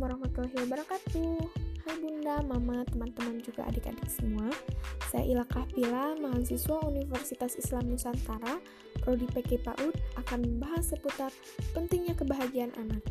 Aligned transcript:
Assalamualaikum 0.00 0.32
warahmatullahi 0.32 0.64
wabarakatuh. 0.64 1.36
Hai 1.84 1.96
bunda, 2.00 2.36
mama, 2.48 2.76
teman-teman 2.88 3.36
juga 3.44 3.68
adik-adik 3.68 4.08
semua. 4.08 4.48
Saya 5.12 5.28
Ilakah 5.28 5.68
Pila, 5.76 6.16
mahasiswa 6.16 6.88
Universitas 6.88 7.52
Islam 7.60 7.92
Nusantara 7.92 8.64
Prodi 9.04 9.28
PK 9.28 9.60
PAUD 9.60 9.92
akan 10.24 10.38
membahas 10.40 10.96
seputar 10.96 11.28
pentingnya 11.76 12.16
kebahagiaan 12.16 12.72
anak. 12.80 13.04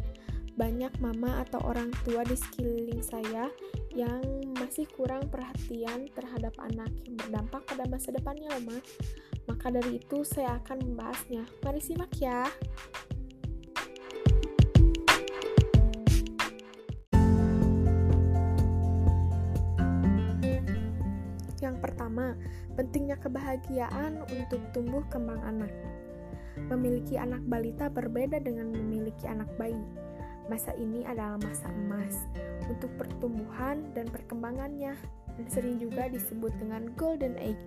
Banyak 0.58 0.90
mama 0.98 1.46
atau 1.46 1.62
orang 1.62 1.94
tua 2.02 2.26
di 2.26 2.34
sekeliling 2.34 3.06
saya 3.06 3.54
yang 3.94 4.26
masih 4.58 4.90
kurang 4.90 5.30
perhatian 5.30 6.10
terhadap 6.18 6.58
anak 6.58 6.90
yang 7.06 7.14
berdampak 7.22 7.70
pada 7.70 7.86
masa 7.86 8.10
depannya 8.10 8.50
loh 8.66 8.82
Maka 9.46 9.70
dari 9.70 10.02
itu 10.02 10.26
saya 10.26 10.58
akan 10.58 10.90
membahasnya. 10.90 11.46
Mari 11.62 11.86
simak 11.86 12.18
ya 12.18 12.50
pentingnya 22.80 23.20
kebahagiaan 23.20 24.24
untuk 24.32 24.64
tumbuh 24.72 25.04
kembang 25.12 25.44
anak. 25.44 25.68
Memiliki 26.72 27.20
anak 27.20 27.44
balita 27.44 27.92
berbeda 27.92 28.40
dengan 28.40 28.72
memiliki 28.72 29.28
anak 29.28 29.52
bayi. 29.60 29.84
Masa 30.48 30.72
ini 30.80 31.04
adalah 31.04 31.36
masa 31.44 31.68
emas 31.76 32.24
untuk 32.72 32.88
pertumbuhan 32.96 33.84
dan 33.92 34.08
perkembangannya, 34.08 34.96
dan 35.36 35.46
sering 35.52 35.76
juga 35.76 36.08
disebut 36.08 36.56
dengan 36.56 36.88
golden 36.96 37.36
age. 37.36 37.60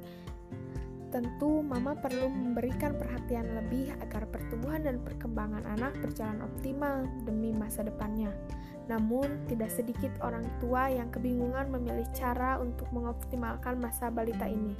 Tentu, 1.12 1.60
mama 1.60 1.92
perlu 1.92 2.32
memberikan 2.32 2.96
perhatian 2.96 3.44
lebih 3.52 3.92
agar 4.00 4.24
pertumbuhan 4.32 4.80
dan 4.80 4.96
perkembangan 5.04 5.68
anak 5.76 5.92
berjalan 6.00 6.40
optimal 6.40 7.04
demi 7.28 7.52
masa 7.52 7.84
depannya. 7.84 8.32
Namun, 8.88 9.44
tidak 9.44 9.68
sedikit 9.68 10.10
orang 10.24 10.48
tua 10.56 10.88
yang 10.88 11.12
kebingungan 11.12 11.68
memilih 11.68 12.08
cara 12.16 12.56
untuk 12.56 12.88
mengoptimalkan 12.96 13.76
masa 13.76 14.08
balita 14.08 14.48
ini. 14.48 14.72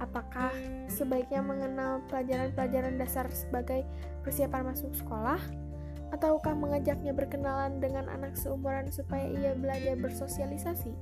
Apakah 0.00 0.52
sebaiknya 0.88 1.44
mengenal 1.44 2.00
pelajaran-pelajaran 2.08 2.96
dasar 2.96 3.26
sebagai 3.32 3.84
persiapan 4.24 4.72
masuk 4.72 4.92
sekolah? 4.96 5.40
Ataukah 6.12 6.52
mengajaknya 6.52 7.16
berkenalan 7.16 7.80
dengan 7.80 8.08
anak 8.12 8.36
seumuran 8.36 8.92
supaya 8.92 9.24
ia 9.32 9.56
belajar 9.56 9.96
bersosialisasi? 9.96 10.92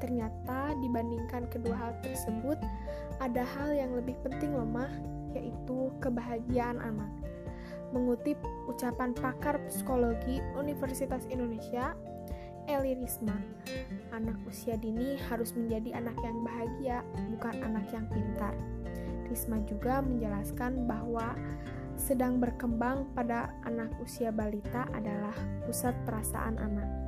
Ternyata 0.00 0.76
dibandingkan 0.80 1.48
kedua 1.48 1.76
hal 1.76 1.92
tersebut, 2.04 2.60
ada 3.20 3.44
hal 3.44 3.72
yang 3.72 3.92
lebih 3.96 4.16
penting 4.24 4.52
lemah, 4.52 4.88
yaitu 5.36 5.92
kebahagiaan 6.00 6.80
anak. 6.80 7.08
Mengutip 7.92 8.36
ucapan 8.68 9.12
pakar 9.12 9.60
psikologi 9.68 10.40
Universitas 10.56 11.24
Indonesia, 11.28 11.96
Eli 12.66 12.98
Risma, 12.98 13.38
anak 14.10 14.34
usia 14.42 14.74
dini 14.74 15.14
harus 15.30 15.54
menjadi 15.54 16.02
anak 16.02 16.18
yang 16.18 16.42
bahagia, 16.42 16.98
bukan 17.30 17.62
anak 17.62 17.86
yang 17.94 18.10
pintar. 18.10 18.54
Risma 19.30 19.62
juga 19.70 20.02
menjelaskan 20.02 20.90
bahwa 20.90 21.38
sedang 21.94 22.42
berkembang 22.42 23.06
pada 23.14 23.54
anak 23.62 23.94
usia 24.02 24.34
balita 24.34 24.84
adalah 24.92 25.34
pusat 25.62 25.94
perasaan 26.02 26.58
anak. 26.58 27.05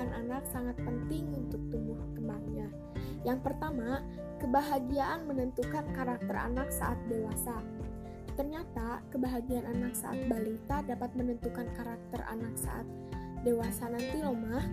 Kebahagiaan 0.00 0.24
anak 0.32 0.44
sangat 0.48 0.76
penting 0.80 1.28
untuk 1.36 1.60
tumbuh 1.68 2.00
kembangnya. 2.16 2.72
Yang 3.20 3.44
pertama, 3.44 4.00
kebahagiaan 4.40 5.28
menentukan 5.28 5.84
karakter 5.92 6.36
anak 6.40 6.72
saat 6.72 6.96
dewasa. 7.12 7.60
Ternyata, 8.32 9.04
kebahagiaan 9.12 9.68
anak 9.76 9.92
saat 9.92 10.16
balita 10.24 10.80
dapat 10.88 11.12
menentukan 11.12 11.68
karakter 11.76 12.24
anak 12.32 12.56
saat 12.56 12.88
dewasa 13.44 13.92
nanti 13.92 14.24
loh 14.24 14.32
mah. 14.32 14.64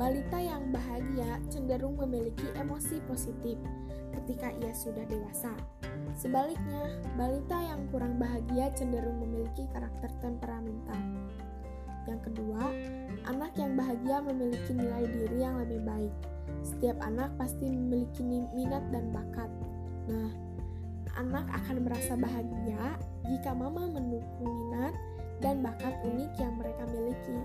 Balita 0.00 0.40
yang 0.40 0.72
bahagia 0.72 1.36
cenderung 1.52 2.00
memiliki 2.00 2.48
emosi 2.56 3.04
positif 3.04 3.60
ketika 4.16 4.56
ia 4.56 4.72
sudah 4.72 5.04
dewasa. 5.04 5.52
Sebaliknya, 6.16 6.96
balita 7.20 7.60
yang 7.60 7.84
kurang 7.92 8.16
bahagia 8.16 8.72
cenderung 8.72 9.20
memiliki 9.20 9.68
karakter 9.76 10.08
temperamental. 10.24 10.96
Yang 12.08 12.20
kedua, 12.32 12.72
anak 13.28 13.52
yang 13.58 13.78
bahagia 13.78 14.18
memiliki 14.24 14.72
nilai 14.74 15.04
diri 15.06 15.38
yang 15.42 15.56
lebih 15.62 15.80
baik. 15.82 16.14
Setiap 16.62 16.98
anak 17.02 17.30
pasti 17.38 17.70
memiliki 17.70 18.22
minat 18.26 18.82
dan 18.90 19.10
bakat. 19.14 19.50
Nah, 20.10 20.30
anak 21.18 21.46
akan 21.62 21.86
merasa 21.86 22.18
bahagia 22.18 22.98
jika 23.28 23.52
mama 23.54 23.86
mendukung 23.86 24.48
minat 24.48 24.94
dan 25.42 25.62
bakat 25.62 25.94
unik 26.06 26.32
yang 26.38 26.54
mereka 26.58 26.84
miliki. 26.90 27.38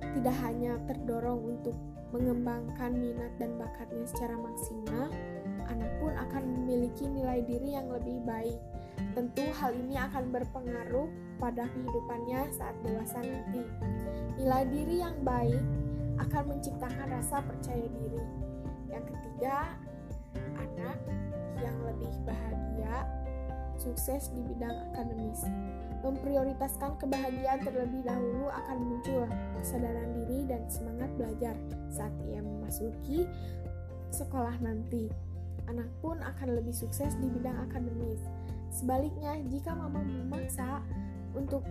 Tidak 0.00 0.36
hanya 0.44 0.80
terdorong 0.88 1.40
untuk 1.56 1.76
mengembangkan 2.14 2.96
minat 2.96 3.32
dan 3.36 3.58
bakatnya 3.60 4.04
secara 4.08 4.36
maksimal, 4.38 5.10
anak 5.68 5.90
pun 6.00 6.12
akan 6.14 6.42
memiliki 6.44 7.04
nilai 7.10 7.42
diri 7.44 7.76
yang 7.76 7.90
lebih 7.90 8.22
baik. 8.24 8.56
Tentu 9.16 9.44
hal 9.56 9.72
ini 9.72 9.96
akan 9.96 10.32
berpengaruh 10.32 11.08
pada 11.40 11.68
kehidupannya 11.68 12.52
saat 12.52 12.76
dewasa 12.84 13.20
nanti. 13.20 13.64
Nilai 14.36 14.64
diri 14.68 14.96
yang 15.00 15.16
baik 15.24 15.60
akan 16.20 16.42
menciptakan 16.56 17.08
rasa 17.12 17.44
percaya 17.44 17.86
diri. 17.88 18.24
Yang 18.88 19.04
ketiga, 19.12 19.72
anak 20.56 20.98
yang 21.60 21.76
lebih 21.84 22.12
bahagia, 22.24 23.08
sukses 23.76 24.32
di 24.32 24.40
bidang 24.44 24.76
akademis. 24.92 25.44
Memprioritaskan 26.04 27.00
kebahagiaan 27.00 27.60
terlebih 27.64 28.04
dahulu 28.04 28.52
akan 28.52 28.78
muncul 28.84 29.24
kesadaran 29.58 30.12
diri 30.22 30.44
dan 30.44 30.62
semangat 30.68 31.10
belajar 31.16 31.56
saat 31.88 32.12
ia 32.28 32.44
memasuki 32.44 33.24
sekolah 34.12 34.54
nanti 34.62 35.10
anak 35.66 35.90
pun 35.98 36.16
akan 36.22 36.48
lebih 36.56 36.72
sukses 36.72 37.18
di 37.18 37.26
bidang 37.26 37.58
akademis. 37.68 38.22
Sebaliknya, 38.76 39.40
jika 39.48 39.72
mama 39.72 40.04
memaksa 40.04 40.84
untuk 41.32 41.64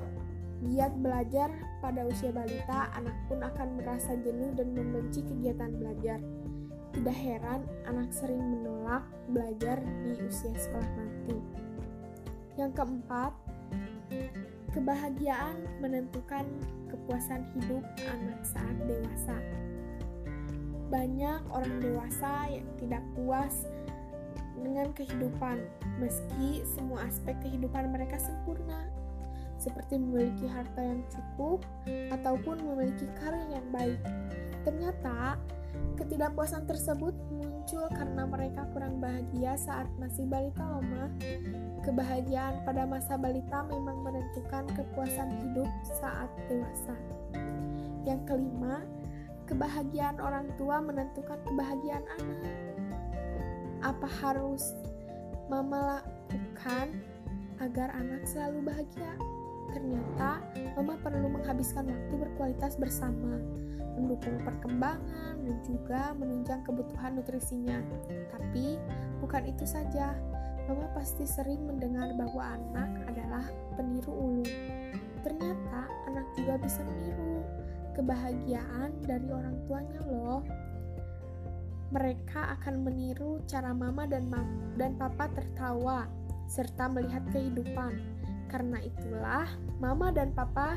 giat 0.66 0.89
belajar 0.97 1.53
pada 1.77 2.01
usia 2.09 2.33
balita, 2.33 2.89
anak 2.97 3.13
pun 3.29 3.45
akan 3.45 3.77
merasa 3.77 4.17
jenuh 4.25 4.49
dan 4.57 4.73
membenci 4.73 5.21
kegiatan 5.21 5.69
belajar. 5.77 6.17
Tidak 6.97 7.13
heran 7.13 7.61
anak 7.85 8.09
sering 8.09 8.41
menolak 8.41 9.05
belajar 9.29 9.77
di 10.01 10.17
usia 10.25 10.49
sekolah 10.57 10.91
nanti. 10.97 11.38
Yang 12.57 12.71
keempat, 12.81 13.33
kebahagiaan 14.73 15.61
menentukan 15.85 16.47
kepuasan 16.89 17.45
hidup 17.53 17.85
anak 18.09 18.41
saat 18.41 18.77
dewasa. 18.89 19.37
Banyak 20.89 21.41
orang 21.53 21.75
dewasa 21.83 22.49
yang 22.49 22.66
tidak 22.81 23.03
puas 23.13 23.69
dengan 24.61 24.91
kehidupan, 24.95 25.63
meski 25.99 26.63
semua 26.75 27.07
aspek 27.07 27.35
kehidupan 27.43 27.91
mereka 27.91 28.19
sempurna, 28.19 28.88
seperti 29.59 29.99
memiliki 29.99 30.45
harta 30.47 30.81
yang 30.83 31.01
cukup 31.09 31.63
ataupun 32.11 32.59
memiliki 32.61 33.07
karir 33.19 33.47
yang 33.51 33.67
baik. 33.71 33.99
Ternyata, 34.67 35.39
ketidakpuasan 35.95 36.67
tersebut 36.67 37.16
muncul 37.31 37.88
karena 37.95 38.23
mereka 38.27 38.67
kurang 38.75 38.99
bahagia 38.99 39.55
saat 39.57 39.88
masih 39.97 40.27
balita 40.27 40.63
lama. 40.63 41.09
Kebahagiaan 41.85 42.66
pada 42.66 42.83
masa 42.85 43.16
balita 43.16 43.66
memang 43.69 44.01
menentukan 44.01 44.66
kepuasan 44.73 45.29
hidup 45.41 45.69
saat 46.01 46.29
dewasa. 46.49 46.96
Yang 48.05 48.22
kelima, 48.29 48.85
kebahagiaan 49.46 50.17
orang 50.22 50.49
tua 50.58 50.81
menentukan 50.81 51.37
kebahagiaan 51.46 52.05
anak 52.17 52.74
apa 53.85 54.09
harus 54.26 54.73
mama 55.46 56.02
lakukan 56.02 56.90
agar 57.61 57.93
anak 57.93 58.26
selalu 58.26 58.66
bahagia? 58.66 59.14
Ternyata 59.78 60.41
mama 60.73 60.97
perlu 61.05 61.29
menghabiskan 61.29 61.85
waktu 61.85 62.16
berkualitas 62.17 62.82
bersama, 62.82 63.37
mendukung 63.93 64.41
perkembangan 64.41 65.37
dan 65.37 65.58
juga 65.61 66.17
menunjang 66.17 66.66
kebutuhan 66.66 67.22
nutrisinya. 67.22 67.78
Tapi 68.34 68.82
bukan 69.22 69.43
itu 69.46 69.70
saja, 69.70 70.17
mama 70.66 70.90
pasti 70.97 71.29
sering 71.29 71.70
mendengar 71.70 72.09
bahwa 72.17 72.58
anak 72.58 72.90
adalah 73.05 73.46
peniru 73.78 74.09
ulung. 74.09 74.53
Ternyata 75.22 75.85
anak 76.09 76.26
juga 76.34 76.58
bisa 76.58 76.82
meniru 76.82 77.46
kebahagiaan 77.93 78.91
dari 79.05 79.28
orang 79.29 79.55
tuanya 79.70 80.02
loh 80.09 80.43
mereka 81.96 82.59
akan 82.59 82.84
meniru 82.84 83.40
cara 83.47 83.72
mama 83.72 84.03
dan 84.03 84.28
mam 84.28 84.76
dan 84.76 85.00
papa 85.00 85.32
tertawa 85.32 86.12
serta 86.52 86.92
melihat 86.92 87.24
kehidupan. 87.32 87.96
Karena 88.52 88.84
itulah, 88.84 89.47
mama 89.80 90.12
dan 90.12 90.36
papa 90.36 90.76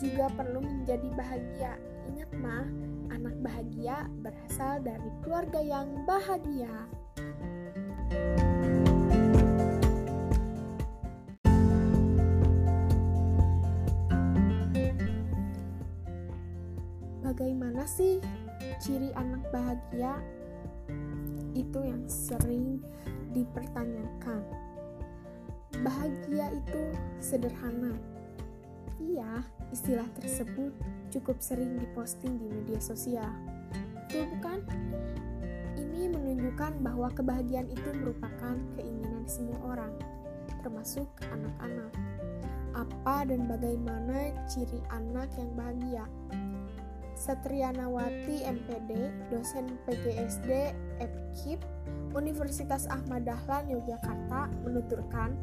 juga 0.00 0.32
perlu 0.32 0.64
menjadi 0.64 1.04
bahagia, 1.12 1.76
ingat 2.08 2.32
mah, 2.40 2.64
anak 3.12 3.36
bahagia 3.44 4.08
berasal 4.24 4.80
dari 4.80 5.10
keluarga 5.20 5.60
yang 5.60 5.84
bahagia. 6.08 6.72
Bagaimana 17.20 17.84
sih 17.84 18.16
ciri 18.80 19.12
anak 19.12 19.44
bahagia? 19.52 20.37
Itu 21.52 21.80
yang 21.84 22.04
sering 22.08 22.82
dipertanyakan. 23.32 24.42
Bahagia 25.84 26.50
itu 26.52 26.82
sederhana. 27.22 27.94
Iya, 28.98 29.46
istilah 29.70 30.08
tersebut 30.18 30.74
cukup 31.14 31.38
sering 31.38 31.78
diposting 31.78 32.36
di 32.36 32.46
media 32.50 32.80
sosial. 32.82 33.30
Betul 34.08 34.26
bukan? 34.38 34.60
Ini 35.78 36.10
menunjukkan 36.10 36.82
bahwa 36.82 37.08
kebahagiaan 37.14 37.70
itu 37.70 37.88
merupakan 37.94 38.56
keinginan 38.74 39.24
semua 39.30 39.76
orang, 39.76 39.94
termasuk 40.64 41.06
anak-anak. 41.30 41.92
Apa 42.74 43.26
dan 43.26 43.46
bagaimana 43.50 44.34
ciri 44.46 44.78
anak 44.90 45.30
yang 45.38 45.50
bahagia? 45.58 46.04
Satrianawati 47.18 48.46
MPD, 48.46 49.10
dosen 49.34 49.74
PGSD 49.90 50.70
FKIP, 51.02 51.58
Universitas 52.14 52.86
Ahmad 52.86 53.26
Dahlan 53.26 53.66
Yogyakarta 53.66 54.46
menuturkan, 54.62 55.34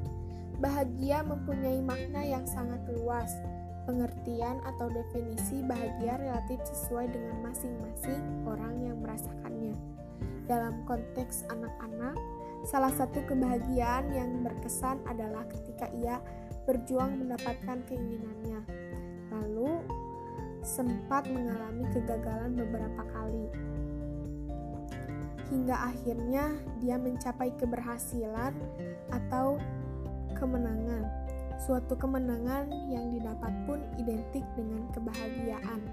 bahagia 0.63 1.19
mempunyai 1.27 1.83
makna 1.83 2.23
yang 2.23 2.47
sangat 2.47 2.79
luas. 2.95 3.27
Pengertian 3.85 4.63
atau 4.65 4.89
definisi 4.89 5.61
bahagia 5.61 6.17
relatif 6.17 6.57
sesuai 6.65 7.11
dengan 7.11 7.37
masing-masing 7.45 8.23
orang 8.49 8.81
yang 8.81 8.97
merasakannya. 8.97 9.77
Dalam 10.49 10.81
konteks 10.89 11.45
anak-anak, 11.53 12.17
salah 12.65 12.89
satu 12.89 13.21
kebahagiaan 13.29 14.09
yang 14.09 14.41
berkesan 14.41 14.97
adalah 15.05 15.45
ketika 15.53 15.85
ia 16.01 16.17
berjuang 16.65 17.21
mendapatkan 17.21 17.77
keinginannya. 17.85 18.65
Lalu, 19.29 19.85
sempat 20.65 21.29
mengalami 21.29 21.85
kegagalan 21.93 22.57
beberapa 22.57 23.05
kali. 23.13 23.47
Hingga 25.53 25.77
akhirnya 25.93 26.57
dia 26.81 26.97
mencapai 26.97 27.53
keberhasilan 27.61 28.57
atau 29.13 29.61
kemenangan. 30.33 31.05
Suatu 31.61 31.93
kemenangan 31.95 32.67
yang 32.89 33.13
didapat 33.13 33.53
pun 33.69 33.79
identik 34.01 34.43
dengan 34.57 34.89
kebahagiaan. 34.91 35.85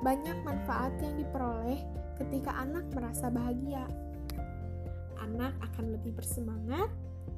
Banyak 0.00 0.42
manfaat 0.42 0.96
yang 1.04 1.14
diperoleh 1.20 1.78
ketika 2.18 2.56
anak 2.56 2.88
merasa 2.96 3.28
bahagia. 3.28 3.84
Anak 5.20 5.54
akan 5.60 5.94
lebih 5.94 6.16
bersemangat 6.16 6.88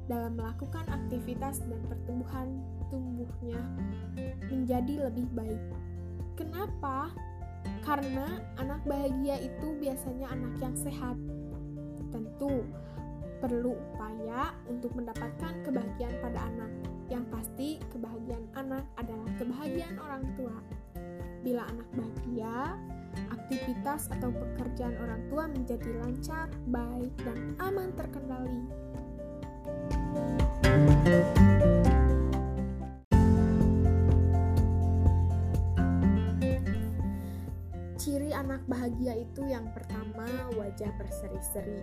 dalam 0.07 0.39
melakukan 0.39 0.87
aktivitas 0.87 1.59
dan 1.67 1.79
pertumbuhan 1.91 2.63
tumbuhnya 2.87 3.59
menjadi 4.47 5.11
lebih 5.11 5.27
baik. 5.35 5.63
Kenapa? 6.37 7.09
Karena 7.81 8.37
anak 8.61 8.85
bahagia 8.85 9.41
itu 9.41 9.67
biasanya 9.81 10.29
anak 10.29 10.53
yang 10.61 10.75
sehat. 10.77 11.17
Tentu 12.13 12.61
perlu 13.41 13.73
upaya 13.73 14.53
untuk 14.69 14.93
mendapatkan 14.93 15.65
kebahagiaan 15.65 16.17
pada 16.21 16.39
anak. 16.45 16.71
Yang 17.09 17.25
pasti, 17.33 17.69
kebahagiaan 17.89 18.45
anak 18.53 18.85
adalah 19.01 19.29
kebahagiaan 19.41 19.97
orang 19.97 20.23
tua. 20.37 20.55
Bila 21.41 21.63
anak 21.65 21.89
bahagia, 21.97 22.77
aktivitas 23.33 24.11
atau 24.13 24.29
pekerjaan 24.29 24.93
orang 25.01 25.21
tua 25.31 25.49
menjadi 25.49 25.89
lancar, 26.03 26.47
baik, 26.69 27.13
dan 27.25 27.55
aman 27.63 27.89
terkendali. 27.97 28.61
Ciri 31.07 31.36
anak 38.37 38.61
bahagia 38.69 39.17
itu 39.17 39.41
yang 39.49 39.65
pertama 39.73 40.29
wajah 40.53 40.93
berseri-seri. 41.01 41.81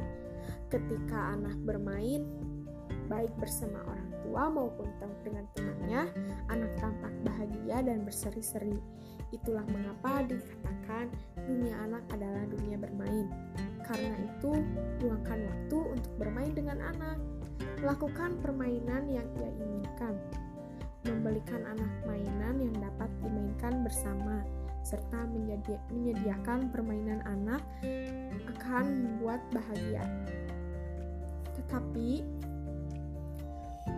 Ketika 0.71 1.35
anak 1.35 1.59
bermain, 1.67 2.23
baik 3.11 3.35
bersama 3.43 3.83
orang 3.91 4.11
tua 4.23 4.43
maupun 4.55 4.89
dengan 5.27 5.45
temannya, 5.59 6.03
anak 6.55 6.73
tampak 6.79 7.11
bahagia 7.27 7.83
dan 7.83 8.06
berseri-seri. 8.06 8.79
Itulah 9.35 9.67
mengapa 9.67 10.23
dikatakan 10.31 11.11
dunia 11.43 11.75
anak 11.83 12.06
adalah 12.15 12.47
dunia 12.47 12.79
bermain. 12.79 13.27
Karena 13.83 14.15
itu, 14.23 14.62
luangkan 15.03 15.43
waktu 15.51 15.79
untuk 15.99 16.12
bermain 16.23 16.55
dengan 16.55 16.79
anak. 16.95 17.19
Lakukan 17.83 18.39
permainan 18.41 19.11
yang 19.11 19.27
ia 19.43 19.51
inginkan. 19.59 20.15
Membelikan 21.05 21.67
anak 21.67 21.93
mainan 22.09 22.56
yang 22.62 22.77
dapat 22.81 23.11
dimainkan 23.21 23.85
bersama 23.85 24.41
serta 24.84 25.25
menyediakan 25.88 26.69
permainan 26.69 27.25
anak 27.25 27.64
akan 28.54 28.84
membuat 28.84 29.40
bahagia. 29.50 30.04
Tetapi 31.56 32.20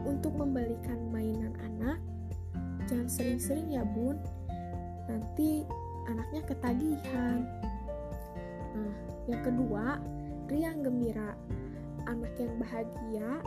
untuk 0.06 0.38
membalikan 0.38 1.10
mainan 1.10 1.52
anak 1.58 1.98
jangan 2.86 3.10
sering-sering 3.10 3.74
ya 3.74 3.82
bun. 3.82 4.14
Nanti 5.10 5.66
anaknya 6.06 6.42
ketagihan. 6.46 7.42
Nah 8.78 8.96
yang 9.26 9.42
kedua 9.42 9.98
riang 10.46 10.86
gembira. 10.86 11.34
Anak 12.06 12.38
yang 12.38 12.54
bahagia 12.62 13.42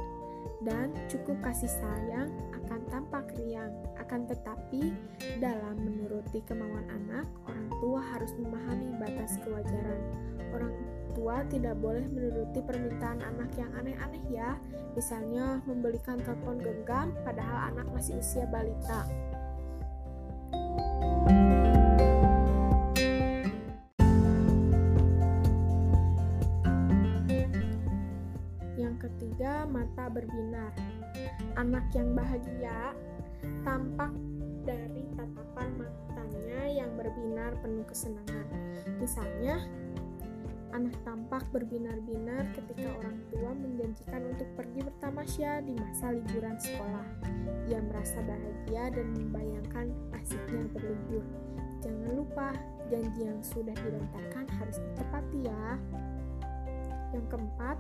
dan 0.63 0.91
cukup 1.07 1.39
kasih 1.39 1.71
sayang 1.71 2.29
akan 2.51 2.79
tampak 2.91 3.25
riang. 3.39 3.71
Akan 3.95 4.27
tetapi, 4.27 4.91
dalam 5.39 5.79
menuruti 5.79 6.43
kemauan 6.43 6.85
anak, 6.91 7.25
orang 7.47 7.67
tua 7.79 8.01
harus 8.13 8.31
memahami 8.35 8.89
batas 8.99 9.39
kewajaran. 9.41 10.01
Orang 10.51 10.73
tua 11.13 11.45
tidak 11.47 11.77
boleh 11.77 12.05
menuruti 12.09 12.59
permintaan 12.63 13.21
anak 13.23 13.51
yang 13.55 13.71
aneh-aneh 13.77 14.23
ya. 14.33 14.57
Misalnya 14.97 15.61
membelikan 15.63 16.19
telepon 16.19 16.59
genggam 16.59 17.13
padahal 17.23 17.73
anak 17.73 17.87
masih 17.93 18.17
usia 18.19 18.49
balita. 18.49 19.05
Ketiga, 28.99 29.63
mata 29.65 30.11
berbinar. 30.11 30.75
Anak 31.55 31.87
yang 31.95 32.11
bahagia 32.13 32.93
tampak 33.63 34.11
dari 34.67 35.07
tatapan 35.15 35.69
matanya 35.79 36.61
yang 36.67 36.91
berbinar 36.99 37.55
penuh 37.63 37.87
kesenangan. 37.87 38.45
Misalnya, 38.99 39.63
anak 40.75 40.93
tampak 41.01 41.43
berbinar-binar 41.49 42.45
ketika 42.53 42.93
orang 43.01 43.17
tua 43.33 43.51
menjanjikan 43.57 44.21
untuk 44.29 44.49
pergi 44.53 44.79
bertamasya 44.85 45.51
di 45.65 45.73
masa 45.73 46.13
liburan 46.13 46.55
sekolah. 46.59 47.07
Ia 47.71 47.79
merasa 47.81 48.21
bahagia 48.21 48.93
dan 48.93 49.07
membayangkan 49.17 49.87
asiknya 50.13 50.69
berlibur. 50.75 51.25
Jangan 51.79 52.11
lupa, 52.11 52.51
janji 52.91 53.23
yang 53.23 53.39
sudah 53.41 53.73
dilontarkan 53.73 54.45
harus 54.59 54.77
ditepati 54.77 55.39
ya. 55.47 55.65
Yang 57.15 57.25
keempat, 57.33 57.77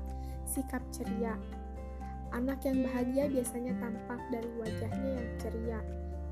sikap 0.49 0.81
ceria. 0.89 1.37
Anak 2.33 2.65
yang 2.65 2.81
bahagia 2.85 3.29
biasanya 3.29 3.73
tampak 3.77 4.21
dari 4.33 4.49
wajahnya 4.57 5.11
yang 5.21 5.29
ceria. 5.37 5.79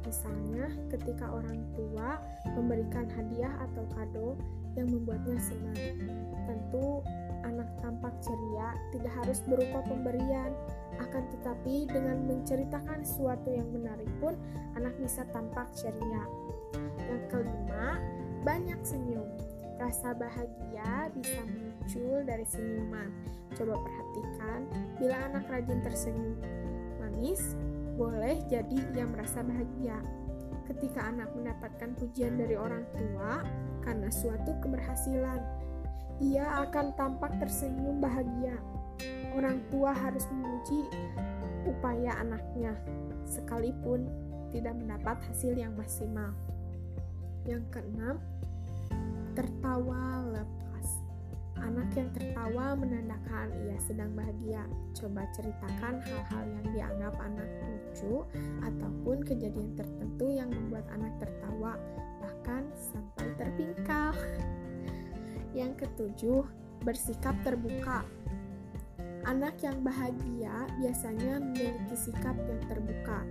Misalnya, 0.05 0.65
ketika 0.89 1.29
orang 1.29 1.61
tua 1.77 2.17
memberikan 2.57 3.05
hadiah 3.13 3.53
atau 3.69 3.83
kado 3.93 4.29
yang 4.77 4.93
membuatnya 4.93 5.37
senang. 5.41 5.77
Tentu, 6.45 7.01
anak 7.43 7.67
tampak 7.81 8.13
ceria 8.21 8.77
tidak 8.93 9.13
harus 9.19 9.41
berupa 9.49 9.81
pemberian, 9.89 10.53
akan 11.01 11.23
tetapi 11.33 11.89
dengan 11.89 12.23
menceritakan 12.29 13.01
sesuatu 13.01 13.49
yang 13.49 13.67
menarik 13.73 14.09
pun 14.21 14.37
anak 14.77 14.93
bisa 15.01 15.25
tampak 15.33 15.65
ceria. 15.73 16.23
Yang 17.09 17.23
kelima, 17.33 17.97
banyak 18.45 18.79
senyum. 18.85 19.27
Rasa 19.77 20.13
bahagia 20.13 21.09
bisa 21.13 21.41
muncul 21.45 22.25
dari 22.25 22.45
senyuman. 22.45 23.09
Coba 23.57 23.73
perhatikan, 23.81 24.69
bila 25.01 25.17
anak 25.33 25.49
rajin 25.49 25.81
tersenyum 25.81 26.37
manis, 27.01 27.57
boleh 27.97 28.37
jadi 28.45 28.77
ia 28.93 29.09
merasa 29.09 29.41
bahagia. 29.41 29.97
Ketika 30.69 31.09
anak 31.09 31.33
mendapatkan 31.33 31.97
pujian 31.97 32.37
dari 32.37 32.53
orang 32.53 32.85
tua 32.93 33.41
karena 33.81 34.13
suatu 34.13 34.53
keberhasilan, 34.61 35.41
ia 36.21 36.45
akan 36.69 36.93
tampak 36.93 37.33
tersenyum 37.41 37.97
bahagia. 37.97 38.53
Orang 39.33 39.65
tua 39.73 39.89
harus 39.89 40.29
memuji 40.29 40.85
upaya 41.65 42.13
anaknya, 42.21 42.77
sekalipun 43.25 44.05
tidak 44.53 44.77
mendapat 44.77 45.17
hasil 45.33 45.57
yang 45.57 45.73
maksimal. 45.73 46.29
Yang 47.49 47.65
keenam, 47.73 48.21
Tertawa 49.37 50.25
lepas. 50.33 50.66
Anak 51.63 51.89
yang 51.97 52.09
tertawa 52.13 52.77
menandakan 52.77 53.53
ia 53.65 53.77
sedang 53.81 54.13
bahagia. 54.13 54.65
Coba 54.93 55.25
ceritakan 55.33 56.01
hal-hal 56.03 56.43
yang 56.45 56.65
dianggap 56.73 57.13
anak 57.21 57.49
lucu 57.65 58.25
ataupun 58.61 59.17
kejadian 59.25 59.73
tertentu 59.73 60.27
yang 60.29 60.49
membuat 60.53 60.85
anak 60.93 61.13
tertawa, 61.17 61.79
bahkan 62.21 62.69
sampai 62.77 63.27
terpingkal. 63.37 64.13
Yang 65.57 65.85
ketujuh, 65.85 66.45
bersikap 66.85 67.33
terbuka. 67.41 68.05
Anak 69.27 69.59
yang 69.59 69.83
bahagia 69.83 70.69
biasanya 70.79 71.43
memiliki 71.43 71.95
sikap 71.99 72.37
yang 72.47 72.61
terbuka. 72.69 73.25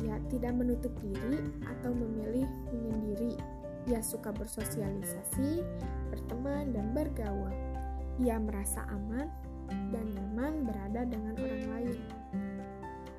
Ia 0.00 0.16
tidak 0.32 0.56
menutup 0.56 0.94
diri 1.04 1.44
atau 1.68 1.92
memilih 1.92 2.48
menyendiri. 2.72 3.59
Ia 3.88 4.00
suka 4.04 4.34
bersosialisasi, 4.34 5.64
berteman, 6.12 6.76
dan 6.76 6.92
bergaul. 6.92 7.52
Ia 8.20 8.36
merasa 8.36 8.84
aman 8.92 9.30
dan 9.70 10.04
nyaman 10.12 10.68
berada 10.68 11.06
dengan 11.08 11.34
orang 11.40 11.64
lain. 11.70 11.98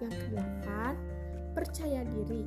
Yang 0.03 0.13
kedelapan, 0.27 0.93
percaya 1.57 2.01
diri. 2.05 2.45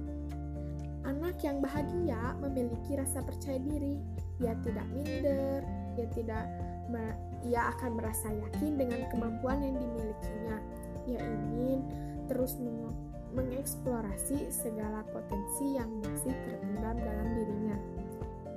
Anak 1.05 1.37
yang 1.45 1.61
bahagia 1.61 2.39
memiliki 2.41 2.97
rasa 2.97 3.21
percaya 3.21 3.59
diri. 3.61 3.99
Ia 4.41 4.57
tidak 4.65 4.87
minder, 4.95 5.61
ia 5.99 6.07
tidak 6.15 6.45
ia 7.45 7.75
akan 7.77 8.01
merasa 8.01 8.33
yakin 8.33 8.81
dengan 8.81 9.05
kemampuan 9.13 9.61
yang 9.61 9.77
dimilikinya. 9.77 10.57
Ia 11.05 11.21
ingin 11.21 11.81
terus 12.25 12.57
mengeksplorasi 13.37 14.49
segala 14.49 15.05
potensi 15.13 15.77
yang 15.77 15.91
masih 16.01 16.33
terpendam 16.33 16.97
dalam 16.97 17.29
dirinya. 17.37 17.77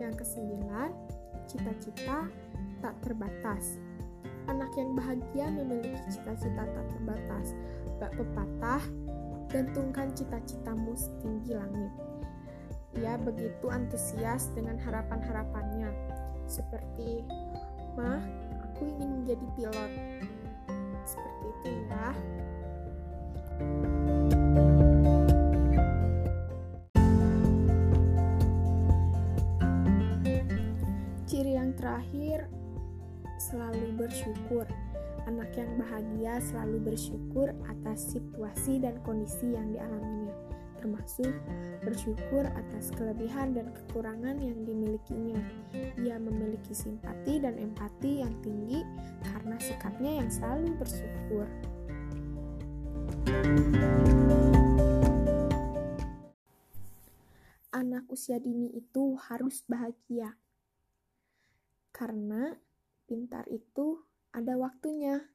Yang 0.08 0.24
kesembilan, 0.24 0.96
cita-cita 1.52 2.32
tak 2.80 2.96
terbatas. 3.04 3.76
Anak 4.48 4.72
yang 4.80 4.96
bahagia 4.96 5.52
memiliki 5.52 6.00
cita-cita 6.08 6.64
tak 6.64 6.86
terbatas. 6.96 7.52
Bak 8.00 8.16
pepatah, 8.16 8.80
gantungkan 9.52 10.16
cita-citamu 10.16 10.96
setinggi 10.96 11.60
langit. 11.60 11.92
Ia 13.04 13.20
begitu 13.20 13.68
antusias 13.68 14.48
dengan 14.56 14.80
harapan-harapannya, 14.80 15.92
seperti 16.48 17.28
Mah, 18.00 18.24
aku 18.64 18.88
ingin 18.88 19.10
menjadi 19.20 19.46
pilot. 19.60 19.92
Seperti 21.04 21.46
itu 21.52 21.70
ya. 21.92 22.08
Ciri 23.58 24.32
yang 24.32 24.37
terakhir, 31.98 32.46
selalu 33.42 33.90
bersyukur. 33.98 34.70
Anak 35.26 35.50
yang 35.58 35.82
bahagia 35.82 36.38
selalu 36.46 36.94
bersyukur 36.94 37.50
atas 37.66 38.14
situasi 38.14 38.78
dan 38.78 39.02
kondisi 39.02 39.58
yang 39.58 39.74
dialaminya 39.74 40.38
termasuk 40.78 41.34
bersyukur 41.82 42.46
atas 42.54 42.94
kelebihan 42.94 43.58
dan 43.58 43.74
kekurangan 43.74 44.38
yang 44.38 44.62
dimilikinya. 44.62 45.42
Ia 45.98 46.22
memiliki 46.22 46.70
simpati 46.70 47.42
dan 47.42 47.58
empati 47.58 48.22
yang 48.22 48.38
tinggi 48.46 48.86
karena 49.26 49.58
sikapnya 49.58 50.22
yang 50.22 50.30
selalu 50.30 50.78
bersyukur. 50.78 51.50
Anak 57.74 58.06
usia 58.14 58.38
dini 58.38 58.70
itu 58.78 59.18
harus 59.18 59.66
bahagia, 59.66 60.38
karena 61.98 62.54
pintar 63.10 63.50
itu 63.50 64.06
ada 64.30 64.54
waktunya. 64.54 65.26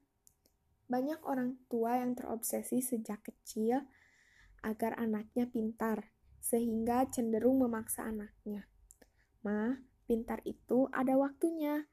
Banyak 0.87 1.19
orang 1.27 1.59
tua 1.67 1.99
yang 1.99 2.15
terobsesi 2.15 2.79
sejak 2.79 3.19
kecil 3.27 3.83
agar 4.63 4.95
anaknya 4.95 5.43
pintar, 5.51 6.15
sehingga 6.39 7.03
cenderung 7.11 7.59
memaksa 7.59 8.07
anaknya. 8.07 8.63
Ma, 9.43 9.75
pintar 10.07 10.39
itu 10.47 10.87
ada 10.95 11.19
waktunya. 11.19 11.83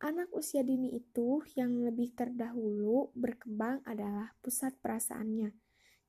Anak 0.00 0.32
usia 0.32 0.64
dini 0.64 0.96
itu 0.96 1.44
yang 1.52 1.84
lebih 1.84 2.16
terdahulu 2.16 3.12
berkembang 3.12 3.84
adalah 3.84 4.32
pusat 4.40 4.72
perasaannya. 4.80 5.52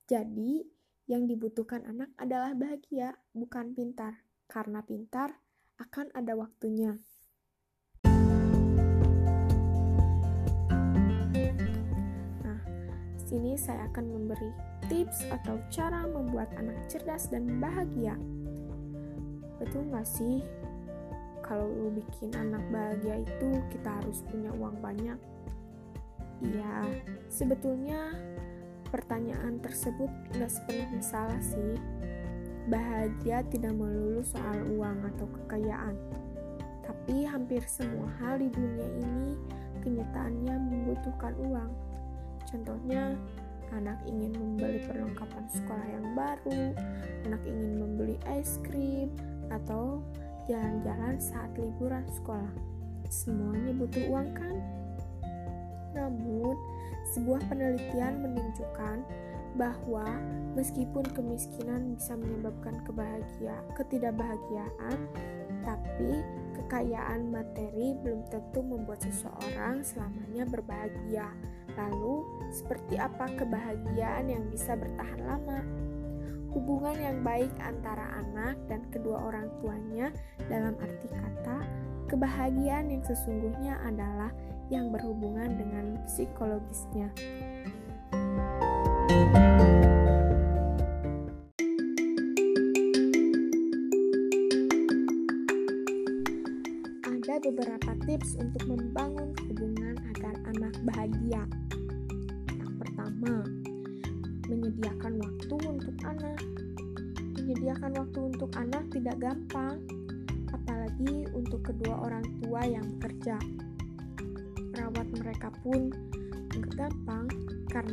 Jadi, 0.08 0.64
yang 1.04 1.28
dibutuhkan 1.28 1.84
anak 1.84 2.16
adalah 2.16 2.56
bahagia, 2.56 3.18
bukan 3.36 3.76
pintar. 3.76 4.24
Karena 4.48 4.80
pintar 4.86 5.42
akan 5.76 6.14
ada 6.14 6.38
waktunya. 6.38 6.96
Sini 13.30 13.54
saya 13.54 13.86
akan 13.94 14.10
memberi 14.10 14.50
tips 14.90 15.22
atau 15.30 15.62
cara 15.70 16.02
membuat 16.02 16.50
anak 16.58 16.74
cerdas 16.90 17.30
dan 17.30 17.62
bahagia. 17.62 18.18
Betul 19.62 19.86
nggak 19.86 20.02
sih? 20.02 20.42
Kalau 21.46 21.70
lu 21.70 21.94
bikin 21.94 22.34
anak 22.34 22.62
bahagia 22.74 23.22
itu 23.22 23.48
kita 23.70 24.02
harus 24.02 24.26
punya 24.26 24.50
uang 24.58 24.82
banyak. 24.82 25.18
Iya, 26.42 26.90
sebetulnya 27.30 28.18
pertanyaan 28.90 29.62
tersebut 29.62 30.10
nggak 30.34 30.50
sepenuhnya 30.50 31.02
salah 31.02 31.38
sih. 31.38 31.78
Bahagia 32.66 33.46
tidak 33.46 33.78
melulu 33.78 34.26
soal 34.26 34.58
uang 34.74 35.06
atau 35.06 35.30
kekayaan. 35.38 35.94
Tapi 36.82 37.22
hampir 37.30 37.62
semua 37.70 38.10
hal 38.18 38.42
di 38.42 38.50
dunia 38.50 38.90
ini 39.06 39.38
kenyataannya 39.86 40.54
membutuhkan 40.66 41.34
uang. 41.46 41.89
Contohnya, 42.50 43.14
anak 43.70 44.02
ingin 44.06 44.34
membeli 44.34 44.82
perlengkapan 44.84 45.46
sekolah 45.46 45.86
yang 45.86 46.06
baru, 46.18 46.74
anak 47.30 47.42
ingin 47.46 47.72
membeli 47.78 48.16
es 48.26 48.58
krim, 48.66 49.14
atau 49.50 50.02
jalan-jalan 50.50 51.18
saat 51.22 51.50
liburan 51.54 52.02
sekolah. 52.10 52.50
Semuanya 53.10 53.74
butuh 53.74 54.04
uang 54.10 54.30
kan? 54.34 54.56
Namun, 55.94 56.54
sebuah 57.14 57.42
penelitian 57.50 58.22
menunjukkan 58.22 59.02
bahwa 59.58 60.06
meskipun 60.54 61.02
kemiskinan 61.10 61.98
bisa 61.98 62.14
menyebabkan 62.14 62.78
kebahagia, 62.86 63.56
ketidakbahagiaan, 63.74 64.98
tapi 65.66 66.22
kekayaan 66.54 67.34
materi 67.34 67.98
belum 67.98 68.22
tentu 68.30 68.62
membuat 68.62 69.02
seseorang 69.02 69.82
selamanya 69.82 70.46
berbahagia. 70.46 71.34
Lalu, 71.78 72.26
seperti 72.50 72.98
apa 72.98 73.30
kebahagiaan 73.38 74.26
yang 74.30 74.44
bisa 74.50 74.74
bertahan 74.74 75.20
lama? 75.26 75.60
Hubungan 76.50 76.98
yang 76.98 77.18
baik 77.22 77.54
antara 77.62 78.18
anak 78.18 78.58
dan 78.66 78.82
kedua 78.90 79.22
orang 79.22 79.46
tuanya, 79.62 80.10
dalam 80.50 80.74
arti 80.82 81.06
kata, 81.06 81.62
kebahagiaan 82.10 82.90
yang 82.90 83.02
sesungguhnya 83.06 83.78
adalah 83.86 84.34
yang 84.66 84.90
berhubungan 84.90 85.54
dengan 85.54 85.98
psikologisnya. 86.06 87.10
Ada 89.10 89.49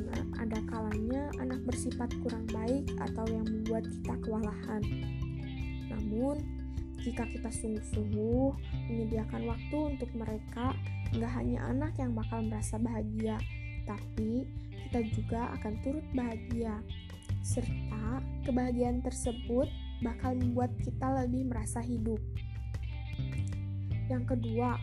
karena 0.08 0.24
ada 0.40 0.60
kalanya 0.72 1.24
anak 1.44 1.60
bersifat 1.68 2.10
kurang 2.24 2.48
baik 2.50 2.88
atau 3.04 3.28
yang 3.28 3.44
membuat 3.44 3.84
kita 3.84 4.16
kewalahan. 4.24 4.84
Namun, 5.92 6.40
jika 7.04 7.28
kita 7.28 7.52
sungguh-sungguh 7.52 8.48
menyediakan 8.88 9.44
waktu 9.48 9.78
untuk 9.78 10.12
mereka, 10.16 10.76
nggak 11.16 11.32
hanya 11.36 11.60
anak 11.72 11.94
yang 12.00 12.16
bakal 12.16 12.40
merasa 12.44 12.80
bahagia, 12.80 13.36
tapi 13.88 14.48
kita 14.88 15.04
juga 15.16 15.52
akan 15.60 15.74
turut 15.84 16.06
bahagia, 16.16 16.80
serta 17.44 18.24
kebahagiaan 18.48 19.04
tersebut 19.04 19.68
bakal 20.04 20.36
membuat 20.36 20.72
kita 20.84 21.08
lebih 21.24 21.48
merasa 21.48 21.84
hidup. 21.84 22.20
Yang 24.08 24.36
kedua, 24.36 24.80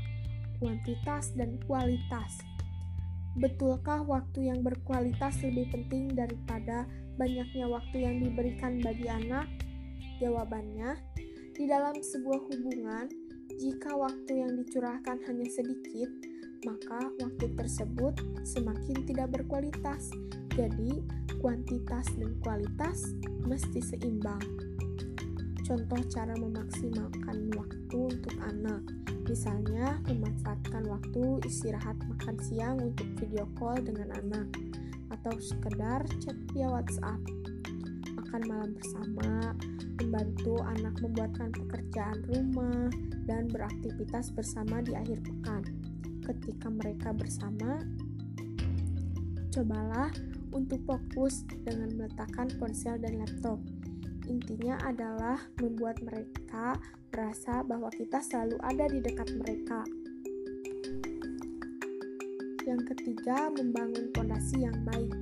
kuantitas 0.60 1.32
dan 1.32 1.56
kualitas. 1.64 2.53
Betulkah 3.34 4.06
waktu 4.06 4.46
yang 4.46 4.62
berkualitas 4.62 5.42
lebih 5.42 5.66
penting 5.74 6.14
daripada 6.14 6.86
banyaknya 7.18 7.66
waktu 7.66 8.06
yang 8.06 8.22
diberikan 8.22 8.78
bagi 8.78 9.10
anak? 9.10 9.50
Jawabannya, 10.22 10.94
di 11.54 11.66
dalam 11.66 11.98
sebuah 11.98 12.40
hubungan, 12.50 13.10
Jika 13.54 13.94
waktu 13.94 14.42
yang 14.42 14.58
dicurahkan 14.58 15.20
hanya 15.30 15.46
sedikit, 15.46 16.10
maka 16.66 16.98
waktu 17.22 17.54
tersebut 17.54 18.18
semakin 18.42 19.06
tidak 19.06 19.30
berkualitas. 19.30 20.10
Jadi, 20.58 21.04
kuantitas 21.38 22.08
dan 22.18 22.34
kualitas 22.42 23.14
mesti 23.46 23.78
seimbang. 23.78 24.42
Contoh 25.62 26.02
cara 26.10 26.34
memaksimalkan 26.34 27.54
waktu 27.54 27.98
untuk 28.10 28.34
anak, 28.42 28.82
misalnya 29.24 29.98
memanfaatkan 30.06 30.84
waktu 30.88 31.40
istirahat 31.48 31.96
makan 32.08 32.36
siang 32.44 32.76
untuk 32.80 33.08
video 33.16 33.48
call 33.56 33.80
dengan 33.80 34.12
anak, 34.20 34.48
atau 35.12 35.34
sekedar 35.40 36.04
chat 36.20 36.36
via 36.52 36.68
WhatsApp, 36.68 37.20
makan 38.16 38.42
malam 38.44 38.70
bersama, 38.76 39.56
membantu 40.00 40.60
anak 40.60 40.94
membuatkan 41.00 41.50
pekerjaan 41.54 42.18
rumah, 42.28 42.88
dan 43.24 43.48
beraktivitas 43.48 44.28
bersama 44.32 44.84
di 44.84 44.92
akhir 44.92 45.24
pekan. 45.24 45.64
Ketika 46.24 46.68
mereka 46.68 47.12
bersama, 47.16 47.80
cobalah 49.52 50.12
untuk 50.52 50.80
fokus 50.84 51.44
dengan 51.64 51.92
meletakkan 51.96 52.48
ponsel 52.60 52.96
dan 53.00 53.20
laptop. 53.22 53.58
Intinya 54.24 54.80
adalah 54.80 55.36
membuat 55.60 56.00
mereka 56.00 56.80
merasa 57.12 57.60
bahwa 57.60 57.92
kita 57.92 58.24
selalu 58.24 58.56
ada 58.64 58.88
di 58.88 58.98
dekat 59.04 59.28
mereka. 59.36 59.84
Yang 62.64 62.96
ketiga, 62.96 63.52
membangun 63.52 64.08
fondasi 64.16 64.64
yang 64.64 64.76
baik. 64.88 65.12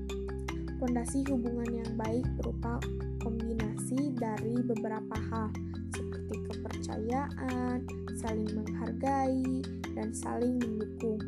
Fondasi 0.79 1.27
hubungan 1.27 1.83
yang 1.83 1.93
baik 1.99 2.27
berupa 2.39 2.79
kombinasi 3.23 4.15
dari 4.15 4.63
beberapa 4.63 5.15
hal, 5.31 5.51
seperti 5.91 6.39
kepercayaan, 6.51 7.83
saling 8.23 8.51
menghargai, 8.55 9.63
dan 9.99 10.15
saling 10.15 10.59
mendukung. 10.63 11.19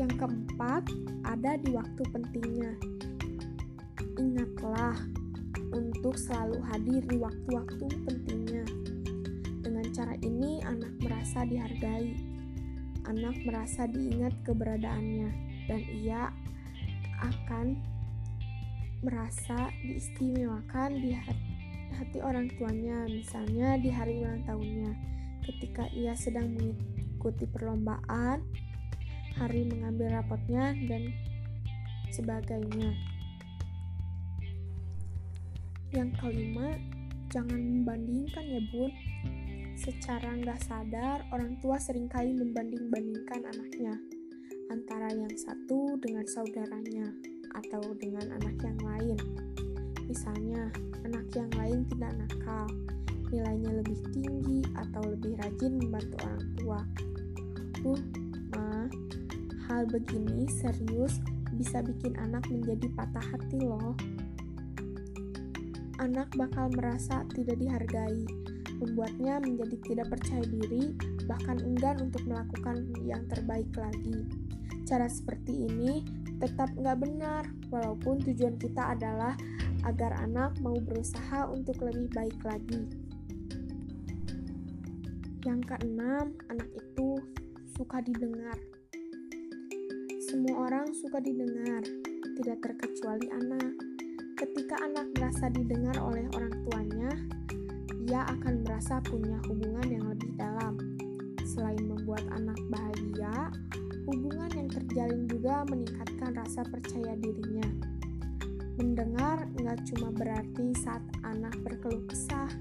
Yang 0.00 0.12
keempat, 0.24 0.88
ada 1.24 1.60
di 1.60 1.72
waktu 1.72 2.02
pentingnya. 2.12 2.72
Ingatlah 4.16 4.96
untuk 5.76 6.16
selalu 6.16 6.56
hadir 6.64 7.04
di 7.04 7.20
waktu-waktu 7.20 7.86
pentingnya. 8.08 8.64
Dengan 9.60 9.86
cara 9.92 10.16
ini, 10.24 10.64
anak 10.64 10.96
merasa 11.04 11.44
dihargai. 11.44 12.16
Anak 13.06 13.36
merasa 13.46 13.86
diingat 13.86 14.34
keberadaannya, 14.42 15.30
dan 15.70 15.80
ia 15.94 16.34
akan 17.22 17.78
merasa 19.06 19.70
diistimewakan 19.84 20.90
di 20.98 21.14
hati, 21.94 22.18
orang 22.18 22.50
tuanya, 22.58 23.06
misalnya 23.06 23.78
di 23.78 23.94
hari 23.94 24.18
ulang 24.26 24.42
tahunnya, 24.42 24.90
ketika 25.46 25.86
ia 25.94 26.18
sedang 26.18 26.50
mengikuti 26.58 27.46
perlombaan, 27.46 28.42
hari 29.38 29.70
mengambil 29.70 30.18
rapotnya, 30.18 30.74
dan 30.90 31.14
sebagainya. 32.10 32.90
Yang 35.94 36.10
kelima, 36.18 36.74
jangan 37.30 37.60
membandingkan 37.60 38.44
ya 38.46 38.62
bun. 38.72 38.90
Secara 39.76 40.32
nggak 40.40 40.64
sadar, 40.64 41.22
orang 41.30 41.60
tua 41.60 41.76
sering 41.76 42.08
kali 42.08 42.32
membanding-bandingkan 42.32 43.44
anaknya 43.44 43.94
antara 44.72 45.12
yang 45.14 45.30
satu 45.36 45.94
dengan 46.02 46.26
saudaranya 46.26 47.06
atau 47.54 47.82
dengan 48.00 48.34
anak 48.34 48.56
yang 48.64 48.78
lain. 48.82 49.18
Misalnya, 50.06 50.70
anak 51.06 51.26
yang 51.34 51.50
lain 51.54 51.86
tidak 51.92 52.12
nakal, 52.18 52.66
nilainya 53.30 53.70
lebih 53.82 53.98
tinggi 54.14 54.62
atau 54.74 55.02
lebih 55.06 55.38
rajin 55.38 55.72
membantu 55.78 56.16
orang 56.24 56.46
tua. 56.58 56.80
Uh, 57.86 58.00
ma, 58.54 58.90
hal 59.70 59.86
begini 59.86 60.50
serius 60.50 61.22
bisa 61.54 61.82
bikin 61.82 62.18
anak 62.18 62.42
menjadi 62.50 62.90
patah 62.94 63.22
hati 63.22 63.62
loh. 63.62 63.94
Anak 66.06 66.38
bakal 66.38 66.70
merasa 66.70 67.26
tidak 67.34 67.58
dihargai, 67.58 68.22
membuatnya 68.78 69.42
menjadi 69.42 69.74
tidak 69.90 70.14
percaya 70.14 70.46
diri, 70.46 70.94
bahkan 71.26 71.58
enggan 71.66 71.98
untuk 71.98 72.22
melakukan 72.30 72.94
yang 73.02 73.26
terbaik 73.26 73.66
lagi. 73.74 74.22
Cara 74.86 75.10
seperti 75.10 75.66
ini 75.66 76.06
tetap 76.38 76.70
nggak 76.78 77.02
benar, 77.02 77.42
walaupun 77.74 78.22
tujuan 78.22 78.54
kita 78.54 78.94
adalah 78.94 79.34
agar 79.82 80.14
anak 80.22 80.54
mau 80.62 80.78
berusaha 80.78 81.50
untuk 81.50 81.82
lebih 81.82 82.06
baik 82.14 82.38
lagi. 82.46 82.86
Yang 85.42 85.74
keenam, 85.74 86.38
anak 86.54 86.70
itu 86.70 87.18
suka 87.74 87.98
didengar. 88.06 88.54
Semua 90.22 90.70
orang 90.70 90.86
suka 90.94 91.18
didengar, 91.18 91.82
tidak 92.38 92.62
terkecuali 92.62 93.26
anak. 93.34 93.95
Ketika 94.36 94.76
anak 94.84 95.16
merasa 95.16 95.48
didengar 95.48 95.96
oleh 95.96 96.28
orang 96.36 96.52
tuanya, 96.68 97.08
ia 98.04 98.20
akan 98.28 98.68
merasa 98.68 99.00
punya 99.00 99.40
hubungan 99.48 99.88
yang 99.88 100.04
lebih 100.12 100.28
dalam. 100.36 100.76
Selain 101.40 101.80
membuat 101.80 102.20
anak 102.36 102.60
bahagia, 102.68 103.48
hubungan 104.04 104.52
yang 104.52 104.68
terjalin 104.68 105.24
juga 105.24 105.64
meningkatkan 105.72 106.36
rasa 106.36 106.68
percaya 106.68 107.16
dirinya. 107.16 107.64
Mendengar 108.76 109.48
nggak 109.56 109.88
cuma 109.88 110.12
berarti 110.12 110.68
saat 110.84 111.00
anak 111.24 111.56
berkeluh 111.64 112.04
kesah, 112.04 112.52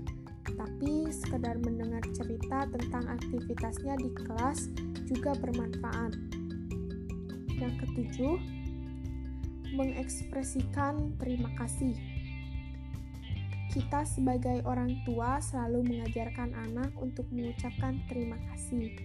tapi 0.56 1.12
sekedar 1.12 1.60
mendengar 1.60 2.08
cerita 2.16 2.72
tentang 2.72 3.04
aktivitasnya 3.20 4.00
di 4.00 4.16
kelas 4.24 4.72
juga 5.12 5.36
bermanfaat. 5.44 6.16
Yang 7.60 7.74
ketujuh, 7.84 8.55
mengekspresikan 9.76 11.20
terima 11.20 11.52
kasih. 11.60 11.94
Kita 13.76 14.08
sebagai 14.08 14.64
orang 14.64 15.04
tua 15.04 15.44
selalu 15.44 15.84
mengajarkan 15.84 16.56
anak 16.56 16.96
untuk 16.96 17.28
mengucapkan 17.28 18.00
terima 18.08 18.40
kasih. 18.48 18.96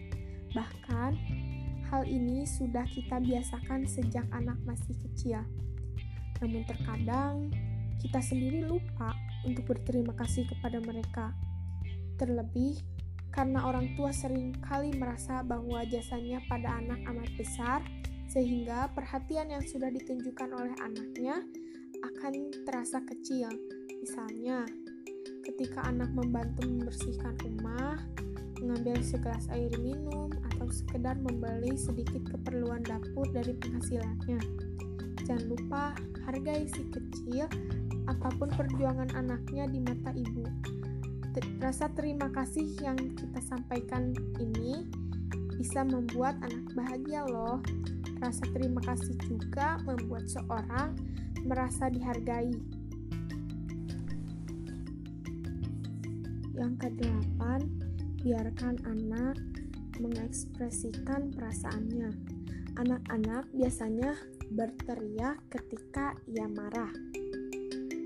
Bahkan, 0.54 1.12
hal 1.90 2.06
ini 2.06 2.46
sudah 2.46 2.87
kita 2.87 3.18
biasakan 3.18 3.83
sejak 3.90 4.22
anak 4.30 4.54
masih 4.62 4.94
kecil. 5.11 5.42
Namun 6.38 6.62
terkadang 6.62 7.50
kita 7.98 8.22
sendiri 8.22 8.62
lupa 8.62 9.11
untuk 9.42 9.66
berterima 9.66 10.14
kasih 10.14 10.46
kepada 10.46 10.78
mereka. 10.78 11.35
Terlebih 12.14 12.78
karena 13.35 13.66
orang 13.66 13.94
tua 13.94 14.11
sering 14.11 14.54
kali 14.62 14.94
merasa 14.94 15.42
bahwa 15.42 15.83
jasanya 15.87 16.42
pada 16.46 16.78
anak 16.78 16.98
amat 17.11 17.30
besar, 17.35 17.80
sehingga 18.31 18.87
perhatian 18.95 19.51
yang 19.51 19.64
sudah 19.66 19.90
ditunjukkan 19.90 20.51
oleh 20.55 20.75
anaknya 20.79 21.43
akan 22.01 22.55
terasa 22.62 23.03
kecil. 23.03 23.51
Misalnya, 24.01 24.64
ketika 25.43 25.83
anak 25.85 26.09
membantu 26.14 26.62
membersihkan 26.64 27.35
rumah, 27.43 27.99
mengambil 28.62 29.03
segelas 29.03 29.51
air 29.51 29.75
minum, 29.83 30.31
atau 30.55 30.71
sekedar 30.71 31.19
membeli 31.19 31.75
sedikit 31.75 32.23
keperluan 32.31 32.87
dapur 32.87 33.27
dari 33.35 33.57
penghasilannya. 33.59 34.40
Jangan 35.27 35.45
lupa 35.51 35.97
hargai 36.29 36.69
si 36.69 36.87
kecil 36.93 37.51
apa 38.07 38.29
pun 38.37 38.53
perjuangan 38.53 39.11
anaknya 39.16 39.66
di 39.66 39.81
mata 39.83 40.14
ibu. 40.14 40.45
Rasa 41.62 41.88
terima 41.95 42.29
kasih 42.29 42.66
yang 42.83 42.99
kita 43.14 43.40
sampaikan 43.47 44.12
ini 44.37 44.85
bisa 45.57 45.85
membuat 45.85 46.37
anak 46.45 46.66
bahagia 46.77 47.25
loh. 47.25 47.62
Rasa 48.20 48.44
terima 48.52 48.85
kasih 48.85 49.16
juga 49.24 49.80
membuat 49.88 50.28
seorang 50.28 50.92
merasa 51.48 51.88
dihargai. 51.88 52.52
Yang 56.52 56.72
kedelapan, 56.76 57.61
biarkan 58.20 58.76
anak 58.85 59.40
mengekspresikan 59.96 61.33
perasaannya. 61.33 62.12
Anak-anak 62.76 63.48
biasanya 63.56 64.12
berteriak 64.52 65.40
ketika 65.48 66.12
ia 66.28 66.44
marah. 66.44 66.92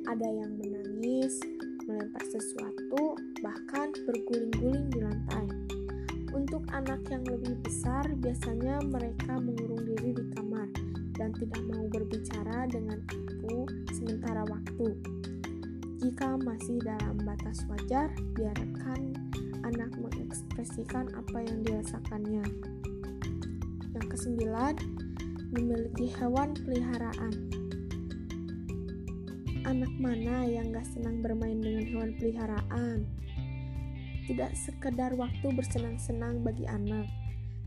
Ada 0.07 0.29
yang 0.31 0.55
menangis, 0.55 1.43
melempar 1.91 2.23
sesuatu, 2.31 3.19
bahkan 3.43 3.91
berguling-guling 4.07 4.87
di 4.95 4.99
lantai. 5.03 5.64
Untuk 6.45 6.69
anak 6.77 7.01
yang 7.09 7.25
lebih 7.25 7.57
besar, 7.65 8.05
biasanya 8.21 8.77
mereka 8.85 9.41
mengurung 9.41 9.81
diri 9.81 10.13
di 10.13 10.29
kamar 10.37 10.69
dan 11.17 11.33
tidak 11.41 11.57
mau 11.73 11.89
berbicara 11.89 12.69
dengan 12.69 13.01
ibu 13.17 13.65
sementara 13.97 14.45
waktu. 14.53 14.93
Jika 16.05 16.37
masih 16.45 16.85
dalam 16.85 17.17
batas 17.25 17.65
wajar, 17.65 18.13
biarkan 18.37 19.17
anak 19.65 19.89
mengekspresikan 19.97 21.09
apa 21.17 21.49
yang 21.49 21.65
dirasakannya. 21.65 22.45
Yang 23.97 24.07
kesembilan, 24.13 24.77
memiliki 25.49 26.13
hewan 26.21 26.53
peliharaan. 26.61 27.35
Anak 29.65 29.93
mana 29.97 30.45
yang 30.45 30.77
gak 30.77 30.85
senang 30.93 31.25
bermain 31.25 31.57
dengan 31.57 31.89
hewan 31.89 32.13
peliharaan? 32.21 33.09
Tidak 34.25 34.57
sekedar 34.57 35.13
waktu 35.15 35.53
bersenang-senang 35.53 36.41
bagi 36.41 36.65
anak, 36.65 37.09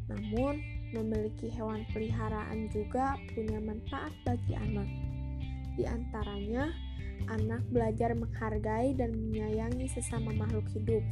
namun 0.10 0.62
memiliki 0.96 1.52
hewan 1.52 1.84
peliharaan 1.92 2.72
juga 2.72 3.20
punya 3.36 3.60
manfaat 3.60 4.14
bagi 4.24 4.56
anak. 4.56 4.88
Di 5.78 5.86
antaranya, 5.86 6.72
anak 7.28 7.62
belajar 7.70 8.16
menghargai 8.16 8.96
dan 8.96 9.14
menyayangi 9.14 9.86
sesama 9.92 10.32
makhluk 10.34 10.66
hidup, 10.74 11.04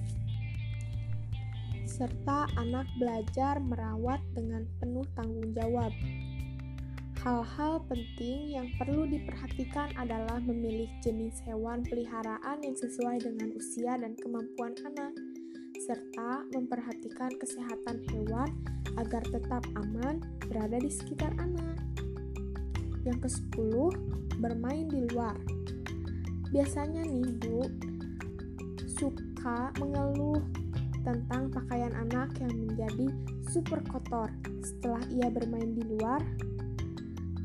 serta 1.86 2.50
anak 2.58 2.88
belajar 2.98 3.62
merawat 3.62 4.20
dengan 4.34 4.66
penuh 4.82 5.06
tanggung 5.14 5.54
jawab. 5.54 5.94
Hal-hal 7.26 7.82
penting 7.90 8.54
yang 8.54 8.70
perlu 8.78 9.10
diperhatikan 9.10 9.90
adalah 9.98 10.38
memilih 10.38 10.86
jenis 11.02 11.42
hewan 11.50 11.82
peliharaan 11.82 12.62
yang 12.62 12.78
sesuai 12.78 13.18
dengan 13.26 13.50
usia 13.58 13.98
dan 13.98 14.14
kemampuan 14.14 14.78
anak, 14.86 15.10
serta 15.86 16.42
memperhatikan 16.58 17.30
kesehatan 17.38 18.02
hewan 18.10 18.50
agar 18.98 19.22
tetap 19.30 19.62
aman 19.78 20.18
berada 20.50 20.82
di 20.82 20.90
sekitar 20.90 21.30
anak. 21.38 21.78
Yang 23.06 23.30
ke-10, 23.30 23.94
bermain 24.42 24.90
di 24.90 25.06
luar. 25.14 25.38
Biasanya 26.50 27.06
nih, 27.06 27.30
Bu, 27.38 27.70
suka 28.98 29.70
mengeluh 29.78 30.42
tentang 31.06 31.54
pakaian 31.54 31.94
anak 31.94 32.34
yang 32.42 32.54
menjadi 32.66 33.08
super 33.46 33.78
kotor 33.86 34.34
setelah 34.66 35.06
ia 35.14 35.30
bermain 35.30 35.78
di 35.78 35.86
luar 35.86 36.18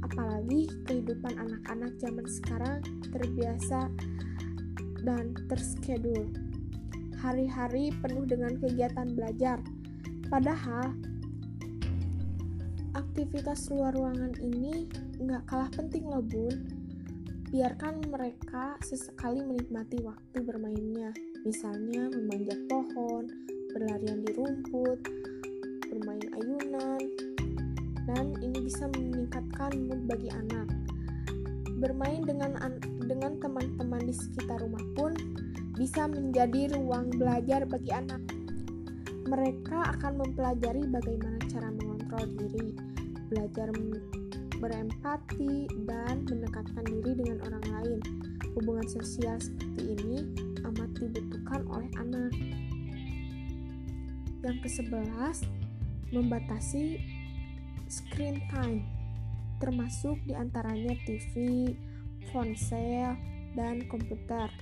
apalagi 0.01 0.67
kehidupan 0.89 1.37
anak-anak 1.37 1.93
zaman 2.01 2.27
sekarang 2.27 2.81
terbiasa 3.13 3.93
dan 5.05 5.37
terskedul. 5.47 6.50
Hari-hari 7.21 7.93
penuh 8.01 8.25
dengan 8.25 8.57
kegiatan 8.57 9.13
belajar. 9.13 9.61
Padahal, 10.33 10.97
aktivitas 12.97 13.69
luar 13.69 13.93
ruangan 13.93 14.33
ini 14.41 14.89
nggak 15.21 15.45
kalah 15.45 15.69
penting 15.69 16.09
loh 16.09 16.25
bun. 16.25 16.65
Biarkan 17.53 18.09
mereka 18.09 18.81
sesekali 18.81 19.45
menikmati 19.45 20.01
waktu 20.01 20.39
bermainnya. 20.41 21.13
Misalnya 21.45 22.09
memanjat 22.09 22.57
pohon, 22.73 23.29
berlarian 23.77 24.25
di 24.25 24.33
rumput, 24.41 25.05
bermain 25.93 26.25
ayunan, 26.41 27.05
dan 28.09 28.33
ini 28.41 28.65
bisa 28.65 28.89
meningkatkan 28.97 29.77
mood 29.77 30.09
bagi 30.09 30.33
anak. 30.33 30.73
Bermain 31.85 32.25
dengan 32.25 32.57
dengan 33.05 33.37
teman-teman 33.45 34.09
di 34.09 34.15
sekitar 34.17 34.65
rumah 34.65 34.85
pun 34.97 35.13
bisa 35.81 36.05
menjadi 36.05 36.77
ruang 36.77 37.09
belajar 37.17 37.65
bagi 37.65 37.89
anak. 37.89 38.21
Mereka 39.25 39.97
akan 39.97 40.21
mempelajari 40.21 40.85
bagaimana 40.85 41.41
cara 41.49 41.73
mengontrol 41.73 42.29
diri, 42.37 42.77
belajar 43.33 43.73
berempati, 44.61 45.73
dan 45.89 46.29
mendekatkan 46.29 46.85
diri 46.85 47.25
dengan 47.25 47.41
orang 47.49 47.65
lain. 47.81 48.01
Hubungan 48.53 48.85
sosial 48.93 49.41
seperti 49.41 49.97
ini 49.97 50.29
amat 50.69 50.91
dibutuhkan 51.01 51.65
oleh 51.73 51.89
anak. 51.97 52.33
Yang 54.45 54.57
ke-11, 54.69 55.49
membatasi 56.13 57.01
screen 57.89 58.37
time, 58.53 58.85
termasuk 59.65 60.21
di 60.29 60.37
antaranya 60.37 60.93
TV, 61.09 61.73
ponsel, 62.29 63.17
dan 63.57 63.81
komputer. 63.89 64.53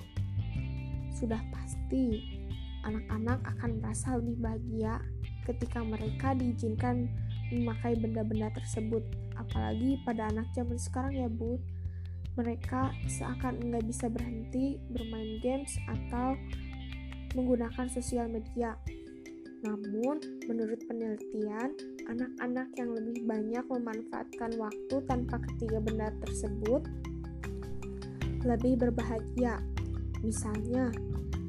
Sudah 1.18 1.42
pasti, 1.50 2.22
anak-anak 2.87 3.42
akan 3.42 3.83
merasa 3.83 4.14
lebih 4.22 4.38
bahagia 4.38 5.02
ketika 5.50 5.83
mereka 5.83 6.38
diizinkan 6.38 7.11
memakai 7.50 7.98
benda-benda 7.98 8.54
tersebut. 8.54 9.02
Apalagi 9.35 9.98
pada 10.07 10.31
anak 10.31 10.46
zaman 10.54 10.78
sekarang 10.78 11.14
ya, 11.18 11.26
Bu. 11.26 11.59
Mereka 12.38 12.94
seakan 13.11 13.59
nggak 13.59 13.83
bisa 13.90 14.07
berhenti 14.07 14.78
bermain 14.94 15.42
games 15.42 15.74
atau 15.90 16.38
menggunakan 17.35 17.90
sosial 17.90 18.31
media. 18.31 18.78
Namun, 19.66 20.22
menurut 20.46 20.78
penelitian, 20.87 21.74
anak-anak 22.07 22.70
yang 22.78 22.94
lebih 22.94 23.26
banyak 23.26 23.64
memanfaatkan 23.66 24.54
waktu 24.54 24.96
tanpa 25.11 25.42
ketiga 25.50 25.83
benda 25.83 26.14
tersebut 26.22 26.87
lebih 28.46 28.78
berbahagia. 28.78 29.59
Misalnya, 30.22 30.90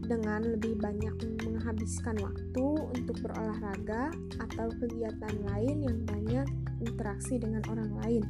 dengan 0.10 0.42
lebih 0.42 0.82
banyak 0.82 1.14
menghabiskan 1.46 2.18
waktu 2.18 2.66
untuk 2.98 3.16
berolahraga 3.22 4.10
atau 4.42 4.68
kegiatan 4.82 5.36
lain 5.54 5.86
yang 5.86 6.00
banyak 6.10 6.48
interaksi 6.82 7.38
dengan 7.38 7.62
orang 7.70 7.94
lain. 8.02 8.24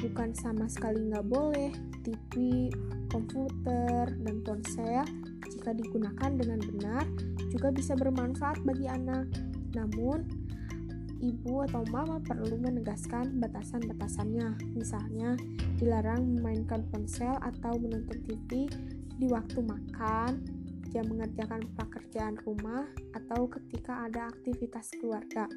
Bukan 0.00 0.32
sama 0.32 0.64
sekali 0.70 1.12
nggak 1.12 1.28
boleh 1.28 1.74
TV, 2.00 2.72
komputer, 3.12 4.08
dan 4.24 4.36
ponsel 4.40 5.04
jika 5.52 5.76
digunakan 5.76 6.30
dengan 6.32 6.60
benar 6.62 7.04
juga 7.52 7.68
bisa 7.68 7.92
bermanfaat 7.92 8.64
bagi 8.64 8.88
anak. 8.88 9.28
Namun, 9.76 10.24
ibu 11.20 11.66
atau 11.66 11.82
mama 11.90 12.22
perlu 12.22 12.56
menegaskan 12.56 13.42
batasan-batasannya. 13.42 14.72
Misalnya, 14.78 15.34
dilarang 15.76 16.38
memainkan 16.38 16.86
ponsel 16.88 17.34
atau 17.42 17.76
menonton 17.76 18.22
TV 18.24 18.70
di 19.18 19.26
waktu 19.26 19.58
makan, 19.60 20.46
jam 20.94 21.04
mengerjakan 21.10 21.66
pekerjaan 21.74 22.38
rumah, 22.46 22.86
atau 23.18 23.50
ketika 23.50 24.06
ada 24.06 24.30
aktivitas 24.30 24.94
keluarga. 25.02 25.50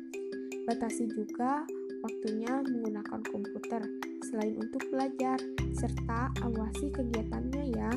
Batasi 0.65 1.07
juga 1.13 1.61
waktunya 2.01 2.61
menggunakan 2.65 3.21
komputer 3.29 3.85
selain 4.25 4.57
untuk 4.57 4.81
belajar, 4.89 5.37
serta 5.77 6.33
awasi 6.41 6.89
kegiatannya 6.89 7.63
ya. 7.77 7.91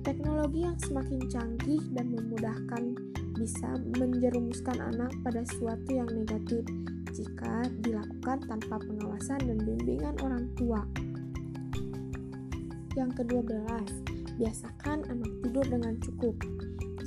Teknologi 0.00 0.64
yang 0.64 0.78
semakin 0.80 1.20
canggih 1.28 1.82
dan 1.92 2.08
memudahkan 2.14 2.96
bisa 3.36 3.68
menjerumuskan 4.00 4.80
anak 4.80 5.12
pada 5.20 5.44
sesuatu 5.44 5.92
yang 5.92 6.08
negatif 6.08 6.64
jika 7.12 7.68
dilakukan 7.84 8.38
tanpa 8.48 8.80
pengawasan 8.80 9.40
dan 9.44 9.58
bimbingan 9.60 10.16
orang 10.24 10.48
tua. 10.56 10.80
Yang 12.96 13.10
kedua 13.20 13.42
belas, 13.44 13.90
biasakan 14.36 15.08
anak 15.08 15.32
tidur 15.44 15.64
dengan 15.64 15.96
cukup. 16.00 16.36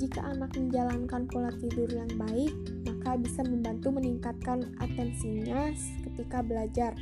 Jika 0.00 0.24
anak 0.24 0.56
menjalankan 0.56 1.28
pola 1.28 1.52
tidur 1.60 1.86
yang 1.92 2.10
baik, 2.16 2.52
maka 2.88 3.20
bisa 3.20 3.44
membantu 3.44 3.92
meningkatkan 3.94 4.74
atensinya 4.80 5.70
ketika 6.08 6.40
belajar, 6.40 6.96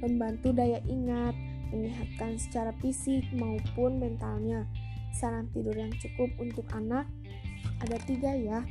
membantu 0.00 0.54
daya 0.54 0.78
ingat, 0.86 1.34
menyehatkan 1.74 2.38
secara 2.38 2.70
fisik 2.78 3.26
maupun 3.34 3.98
mentalnya. 3.98 4.64
Saran 5.14 5.50
tidur 5.50 5.74
yang 5.74 5.90
cukup 5.98 6.30
untuk 6.38 6.66
anak 6.74 7.06
ada 7.82 7.98
tiga 8.06 8.34
ya. 8.34 8.62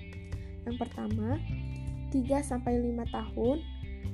Yang 0.63 0.75
pertama, 0.79 1.35
3-5 2.15 3.03
tahun, 3.11 3.57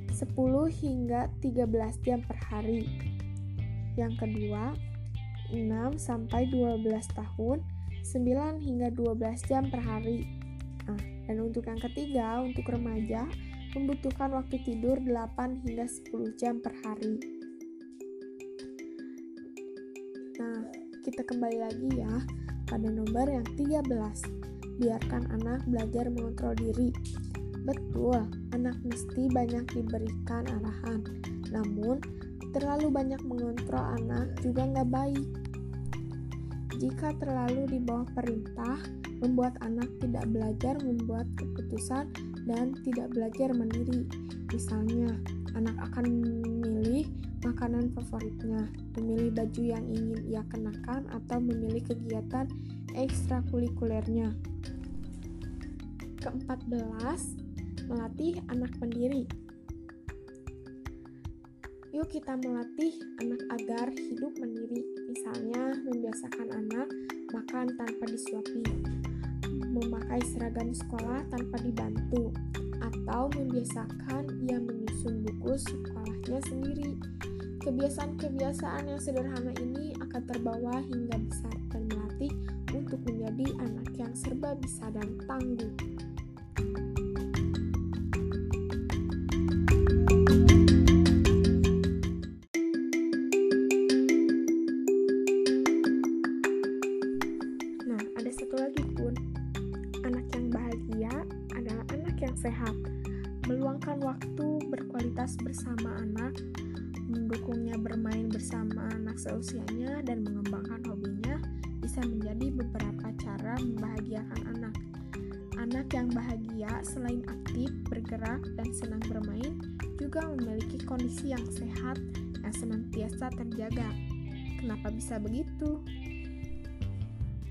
10 0.09 0.65
hingga 0.81 1.29
13 1.45 1.95
jam 2.01 2.19
per 2.25 2.37
hari. 2.49 2.89
Yang 3.93 4.13
kedua, 4.17 4.73
6-12 5.53 6.85
tahun, 7.13 7.57
9 8.05 8.57
hingga 8.61 8.89
12 8.93 9.49
jam 9.49 9.69
per 9.69 9.81
hari. 9.81 10.25
Nah, 10.85 11.01
dan 11.29 11.37
untuk 11.45 11.69
yang 11.69 11.77
ketiga, 11.77 12.41
untuk 12.41 12.65
remaja, 12.69 13.29
membutuhkan 13.77 14.33
waktu 14.33 14.57
tidur 14.65 14.97
8 14.97 15.61
hingga 15.65 15.85
10 15.85 16.33
jam 16.41 16.57
per 16.57 16.73
hari. 16.81 17.21
Nah, 20.41 20.65
kita 21.05 21.21
kembali 21.25 21.57
lagi 21.61 21.89
ya 21.99 22.13
pada 22.65 22.89
nomor 22.89 23.29
yang 23.29 23.45
13 23.57 23.89
biarkan 24.79 25.27
anak 25.35 25.61
belajar 25.67 26.07
mengontrol 26.09 26.55
diri. 26.55 26.89
Betul, 27.67 28.25
anak 28.55 28.79
mesti 28.81 29.27
banyak 29.29 29.67
diberikan 29.75 30.47
arahan, 30.47 31.03
namun 31.51 31.99
terlalu 32.55 32.89
banyak 32.89 33.21
mengontrol 33.27 33.83
anak 33.99 34.33
juga 34.41 34.65
nggak 34.65 34.89
baik. 34.89 35.29
Jika 36.79 37.11
terlalu 37.19 37.67
di 37.75 37.79
bawah 37.83 38.07
perintah, 38.15 38.79
membuat 39.19 39.59
anak 39.59 39.91
tidak 39.99 40.23
belajar 40.31 40.79
membuat 40.79 41.27
keputusan 41.35 42.07
dan 42.47 42.71
tidak 42.87 43.11
belajar 43.11 43.51
mandiri. 43.51 44.07
Misalnya, 44.47 45.11
anak 45.59 45.75
akan 45.91 46.07
memilih 46.07 47.11
makanan 47.43 47.91
favoritnya, 47.91 48.71
memilih 48.95 49.27
baju 49.35 49.63
yang 49.75 49.85
ingin 49.91 50.23
ia 50.31 50.43
kenakan, 50.47 51.03
atau 51.11 51.43
memilih 51.43 51.83
kegiatan 51.83 52.47
ekstrakurikulernya. 52.95 54.31
Keempat-belas, 56.23 57.35
melatih 57.91 58.39
anak 58.47 58.71
pendiri. 58.79 59.27
Yuk 61.99 62.15
kita 62.15 62.31
melatih 62.39 62.95
anak 63.19 63.43
agar 63.59 63.91
hidup 63.91 64.31
mandiri. 64.39 64.87
Misalnya, 65.11 65.75
membiasakan 65.83 66.47
anak 66.47 66.87
makan 67.35 67.75
tanpa 67.75 68.07
disuapi, 68.07 68.63
memakai 69.67 70.23
seragam 70.31 70.71
sekolah 70.71 71.27
tanpa 71.27 71.59
dibantu, 71.59 72.31
atau 72.79 73.27
membiasakan 73.35 74.31
ia 74.47 74.63
menyusun 74.63 75.27
buku 75.27 75.59
sekolahnya 75.59 76.39
sendiri. 76.47 76.95
Kebiasaan-kebiasaan 77.67 78.95
yang 78.95 79.01
sederhana 79.03 79.51
ini 79.59 79.91
akan 79.99 80.23
terbawa 80.23 80.79
hingga 80.79 81.19
besar 81.19 81.51
dan 81.67 81.83
melatih 81.91 82.31
untuk 82.79 83.03
menjadi 83.11 83.59
anak 83.59 83.91
yang 83.99 84.15
serba 84.15 84.55
bisa 84.55 84.87
dan 84.95 85.19
tangguh. 85.27 85.75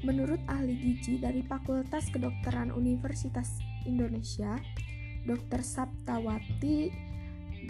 Menurut 0.06 0.38
ahli 0.46 0.78
gizi 0.78 1.18
dari 1.18 1.42
Fakultas 1.42 2.06
Kedokteran 2.14 2.70
Universitas 2.70 3.58
Indonesia, 3.82 4.54
Dr. 5.26 5.58
Saptawati 5.58 6.86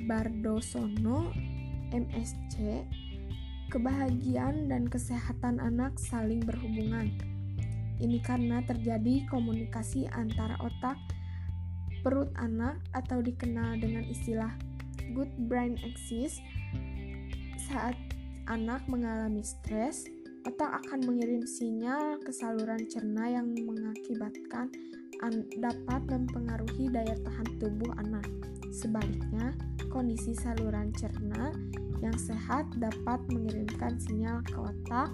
Bardosono, 0.05 1.33
MSc, 1.89 2.85
kebahagiaan 3.73 4.69
dan 4.69 4.93
kesehatan 4.93 5.57
anak 5.57 5.97
saling 5.97 6.45
berhubungan. 6.45 7.17
Ini 7.97 8.21
karena 8.21 8.61
terjadi 8.61 9.25
komunikasi 9.33 10.05
antara 10.13 10.61
otak, 10.61 11.01
perut 12.05 12.29
anak 12.37 12.77
atau 12.93 13.25
dikenal 13.25 13.81
dengan 13.81 14.05
istilah 14.05 14.53
good 15.17 15.33
brain 15.49 15.81
axis. 15.81 16.45
Saat 17.73 17.97
anak 18.49 18.85
mengalami 18.85 19.41
stres, 19.41 20.09
otak 20.49 20.81
akan 20.81 21.05
mengirim 21.05 21.45
sinyal 21.45 22.17
ke 22.25 22.33
saluran 22.33 22.81
cerna 22.89 23.29
yang 23.29 23.53
mengakibatkan 23.53 24.73
dapat 25.61 26.01
mempengaruhi 26.09 26.89
daya 26.89 27.13
tahan 27.21 27.49
tubuh 27.61 27.93
anak. 28.01 28.25
Sebaliknya, 28.73 29.53
kondisi 29.93 30.33
saluran 30.33 30.89
cerna 30.97 31.53
yang 32.01 32.17
sehat 32.17 32.65
dapat 32.81 33.21
mengirimkan 33.29 34.01
sinyal 34.01 34.41
ke 34.49 34.57
otak 34.57 35.13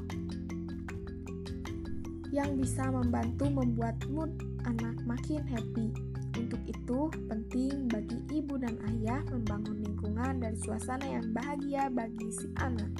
yang 2.30 2.54
bisa 2.54 2.86
membantu 2.94 3.50
membuat 3.50 3.98
mood 4.14 4.30
anak 4.70 4.94
makin 5.02 5.42
happy. 5.50 5.90
Untuk 6.38 6.62
itu, 6.62 7.10
penting 7.26 7.90
bagi 7.90 8.22
ibu 8.30 8.54
dan 8.54 8.78
ayah 8.86 9.22
membangun 9.34 9.82
lingkungan 9.82 10.38
dan 10.38 10.54
suasana 10.62 11.18
yang 11.18 11.26
bahagia 11.34 11.90
bagi 11.90 12.30
si 12.30 12.46
anak. 12.62 12.90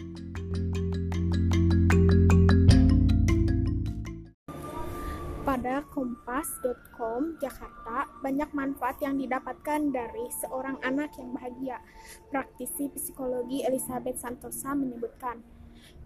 Pada 5.65 5.81
kompas.com 5.97 7.41
Jakarta, 7.41 8.05
banyak 8.21 8.53
manfaat 8.53 9.01
yang 9.01 9.17
didapatkan 9.17 9.97
dari 9.97 10.29
seorang 10.29 10.77
anak 10.85 11.17
yang 11.17 11.33
bahagia. 11.33 11.81
Praktisi 12.29 12.93
psikologi 12.93 13.65
Elizabeth 13.65 14.21
Santosa 14.21 14.77
menyebutkan, 14.77 15.41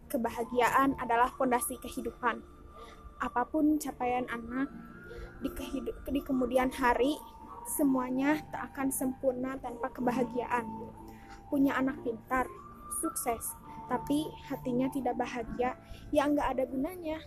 kebahagiaan 0.06 0.94
adalah 1.02 1.34
fondasi 1.34 1.74
kehidupan. 1.82 2.38
Apa 3.18 3.50
pun 3.50 3.82
capaian 3.82 4.30
anak 4.30 4.70
di, 5.42 5.50
kehidup, 5.50 6.06
di 6.06 6.22
kemudian 6.22 6.70
hari, 6.70 7.18
semuanya 7.66 8.38
tak 8.54 8.70
akan 8.70 8.94
sempurna 8.94 9.58
tanpa 9.58 9.90
kebahagiaan. 9.90 10.70
Punya 11.50 11.74
anak 11.74 11.98
pintar, 12.06 12.46
sukses, 13.02 13.58
tapi 13.90 14.22
hatinya 14.46 14.86
tidak 14.94 15.18
bahagia, 15.18 15.74
ya 16.14 16.30
nggak 16.30 16.46
ada 16.46 16.62
gunanya 16.62 17.18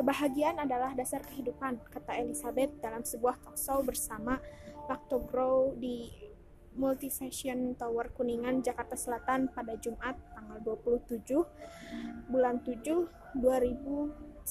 Kebahagiaan 0.00 0.56
adalah 0.64 0.96
dasar 0.96 1.20
kehidupan, 1.20 1.76
kata 1.92 2.16
Elizabeth 2.24 2.72
dalam 2.80 3.04
sebuah 3.04 3.36
talkshow 3.44 3.84
bersama 3.84 4.40
Grow 5.28 5.76
di 5.76 6.08
Multifashion 6.72 7.76
Tower 7.76 8.08
Kuningan, 8.08 8.64
Jakarta 8.64 8.96
Selatan 8.96 9.52
pada 9.52 9.76
Jumat 9.76 10.16
tanggal 10.32 10.56
27 10.64 12.32
bulan 12.32 12.64
7 12.64 12.80
2019. 13.44 14.48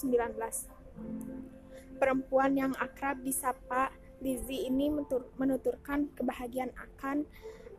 Perempuan 1.97 2.53
yang 2.53 2.77
akrab 2.77 3.17
disapa 3.25 3.89
Lizzie 4.21 4.69
ini 4.69 4.93
menuturkan 5.33 6.13
kebahagiaan 6.13 6.77
akan 6.77 7.25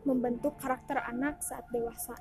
membentuk 0.03 0.59
karakter 0.59 0.99
anak 1.07 1.39
saat 1.39 1.63
dewasa. 1.71 2.19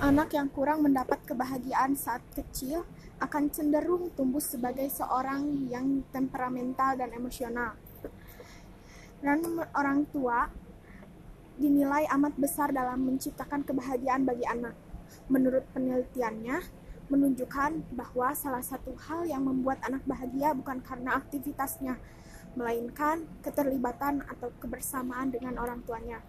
Anak 0.00 0.32
yang 0.32 0.48
kurang 0.48 0.80
mendapat 0.80 1.20
kebahagiaan 1.28 1.92
saat 1.92 2.24
kecil 2.32 2.88
akan 3.24 3.48
cenderung 3.48 4.12
tumbuh 4.12 4.42
sebagai 4.42 4.84
seorang 4.92 5.68
yang 5.72 6.04
temperamental 6.12 7.00
dan 7.00 7.10
emosional. 7.16 7.72
Dan 9.24 9.40
orang 9.72 10.04
tua 10.12 10.52
dinilai 11.56 12.04
amat 12.12 12.36
besar 12.36 12.68
dalam 12.76 13.00
menciptakan 13.08 13.64
kebahagiaan 13.64 14.28
bagi 14.28 14.44
anak. 14.44 14.76
Menurut 15.32 15.64
penelitiannya, 15.72 16.60
menunjukkan 17.08 17.96
bahwa 17.96 18.36
salah 18.36 18.64
satu 18.64 18.92
hal 19.08 19.24
yang 19.24 19.48
membuat 19.48 19.80
anak 19.84 20.04
bahagia 20.04 20.52
bukan 20.52 20.84
karena 20.84 21.16
aktivitasnya, 21.16 21.96
melainkan 22.52 23.24
keterlibatan 23.40 24.20
atau 24.28 24.52
kebersamaan 24.60 25.32
dengan 25.32 25.56
orang 25.56 25.80
tuanya 25.88 26.20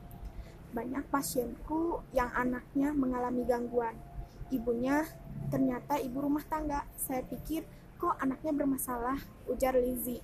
banyak 0.76 1.08
pasienku 1.08 2.04
yang 2.12 2.28
anaknya 2.36 2.92
mengalami 2.92 3.48
gangguan. 3.48 3.96
Ibunya 4.54 5.06
ternyata 5.50 5.98
ibu 6.02 6.22
rumah 6.22 6.44
tangga. 6.46 6.86
Saya 6.98 7.22
pikir, 7.26 7.66
kok 7.98 8.18
anaknya 8.22 8.52
bermasalah, 8.54 9.18
ujar 9.50 9.74
Lizzie. 9.78 10.22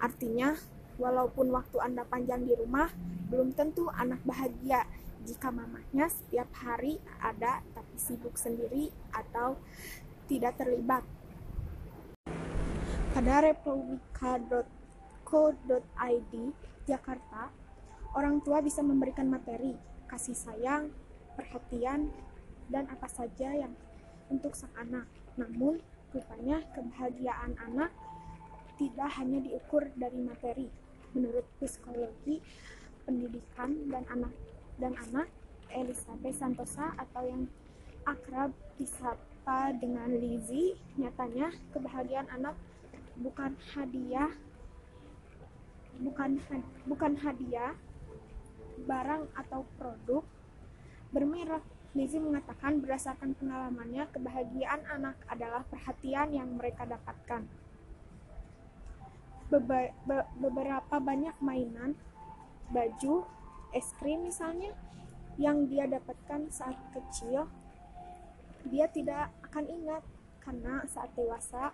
Artinya, 0.00 0.56
walaupun 1.00 1.48
waktu 1.52 1.80
Anda 1.80 2.04
panjang 2.04 2.44
di 2.44 2.52
rumah, 2.56 2.92
belum 3.32 3.52
tentu 3.56 3.88
anak 3.92 4.20
bahagia 4.22 4.84
jika 5.26 5.50
mamanya 5.50 6.06
setiap 6.06 6.46
hari 6.54 7.02
ada 7.18 7.58
tapi 7.74 7.96
sibuk 7.98 8.38
sendiri 8.38 8.94
atau 9.10 9.58
tidak 10.30 10.54
terlibat. 10.54 11.02
Pada 13.10 13.40
republika.co.id 13.42 14.72
Jakarta, 16.86 17.50
Orang 18.16 18.40
tua 18.40 18.64
bisa 18.64 18.80
memberikan 18.80 19.28
materi, 19.28 19.76
kasih 20.08 20.32
sayang, 20.32 20.88
perhatian, 21.36 22.08
dan 22.70 22.86
apa 22.90 23.06
saja 23.06 23.52
yang 23.54 23.72
untuk 24.30 24.54
sang 24.58 24.72
anak. 24.78 25.06
Namun, 25.38 25.78
rupanya 26.10 26.62
kebahagiaan 26.74 27.54
anak 27.60 27.90
tidak 28.76 29.10
hanya 29.16 29.38
diukur 29.40 29.86
dari 29.96 30.20
materi. 30.20 30.68
Menurut 31.16 31.46
psikologi 31.62 32.42
pendidikan 33.08 33.88
dan 33.88 34.04
anak 34.12 34.32
dan 34.76 34.92
anak 35.08 35.28
Elizabeth 35.72 36.36
Santosa 36.36 36.92
atau 36.98 37.24
yang 37.24 37.44
akrab 38.06 38.52
disapa 38.76 39.72
dengan 39.78 40.10
Lizzie, 40.14 40.76
nyatanya 41.00 41.50
kebahagiaan 41.72 42.28
anak 42.30 42.54
bukan 43.16 43.56
hadiah 43.72 44.28
bukan 45.96 46.36
bukan 46.84 47.16
hadiah 47.16 47.72
barang 48.84 49.24
atau 49.32 49.64
produk 49.80 50.24
bermerek. 51.10 51.64
Lizzie 51.96 52.20
mengatakan 52.20 52.84
berdasarkan 52.84 53.32
pengalamannya, 53.40 54.04
kebahagiaan 54.12 54.84
anak 54.84 55.16
adalah 55.32 55.64
perhatian 55.64 56.28
yang 56.28 56.52
mereka 56.52 56.84
dapatkan. 56.84 57.48
Beba 59.48 59.96
be 60.04 60.16
beberapa 60.36 61.00
banyak 61.00 61.32
mainan, 61.40 61.96
baju, 62.68 63.24
es 63.72 63.88
krim 63.96 64.28
misalnya, 64.28 64.76
yang 65.40 65.64
dia 65.72 65.88
dapatkan 65.88 66.52
saat 66.52 66.76
kecil, 66.92 67.48
dia 68.68 68.92
tidak 68.92 69.32
akan 69.48 69.64
ingat 69.64 70.04
karena 70.44 70.84
saat 70.84 71.08
dewasa 71.16 71.72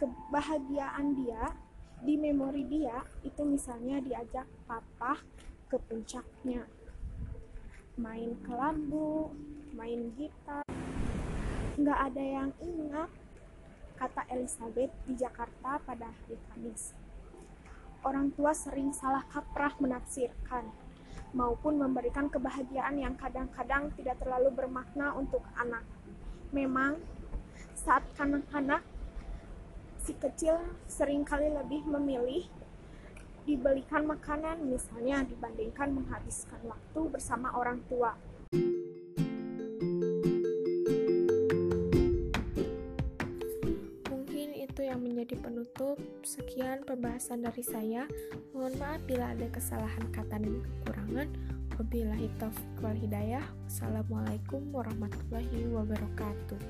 kebahagiaan 0.00 1.20
dia 1.20 1.52
di 2.00 2.14
memori 2.16 2.64
dia 2.64 3.04
itu 3.26 3.42
misalnya 3.42 3.98
diajak 4.00 4.46
papa 4.64 5.20
ke 5.66 5.76
puncaknya 5.76 6.64
main 7.98 8.38
kelambu 8.46 9.34
main 9.74 10.14
gitar 10.14 10.62
nggak 11.74 11.98
ada 11.98 12.22
yang 12.22 12.50
ingat 12.62 13.10
kata 13.98 14.22
Elizabeth 14.30 14.94
di 15.02 15.18
Jakarta 15.18 15.82
pada 15.82 16.06
hari 16.06 16.38
Kamis. 16.46 16.94
Orang 18.06 18.30
tua 18.38 18.54
sering 18.54 18.94
salah 18.94 19.26
kaprah 19.26 19.74
menafsirkan 19.82 20.70
maupun 21.34 21.74
memberikan 21.82 22.30
kebahagiaan 22.30 23.02
yang 23.02 23.18
kadang-kadang 23.18 23.90
tidak 23.98 24.22
terlalu 24.22 24.54
bermakna 24.54 25.18
untuk 25.18 25.42
anak. 25.58 25.82
Memang, 26.54 27.02
saat 27.74 28.06
kanak-kanak, 28.14 28.86
si 29.98 30.14
kecil 30.14 30.62
sering 30.86 31.26
kali 31.26 31.50
lebih 31.50 31.82
memilih 31.90 32.46
dibelikan 33.48 34.04
makanan 34.04 34.60
misalnya 34.68 35.24
dibandingkan 35.24 35.96
menghabiskan 35.96 36.60
waktu 36.68 37.00
bersama 37.08 37.48
orang 37.56 37.80
tua. 37.88 38.12
Mungkin 44.12 44.48
itu 44.52 44.80
yang 44.84 45.00
menjadi 45.00 45.40
penutup. 45.40 45.96
Sekian 46.20 46.84
pembahasan 46.84 47.40
dari 47.40 47.64
saya. 47.64 48.04
Mohon 48.52 48.76
maaf 48.76 49.00
bila 49.08 49.32
ada 49.32 49.48
kesalahan 49.48 50.04
kata 50.12 50.36
dan 50.36 50.60
kekurangan. 50.60 51.32
Wabillahi 51.80 52.28
taufiq 52.36 52.84
wal 52.84 53.00
hidayah. 53.00 53.48
Wassalamualaikum 53.64 54.60
warahmatullahi 54.76 55.72
wabarakatuh. 55.72 56.60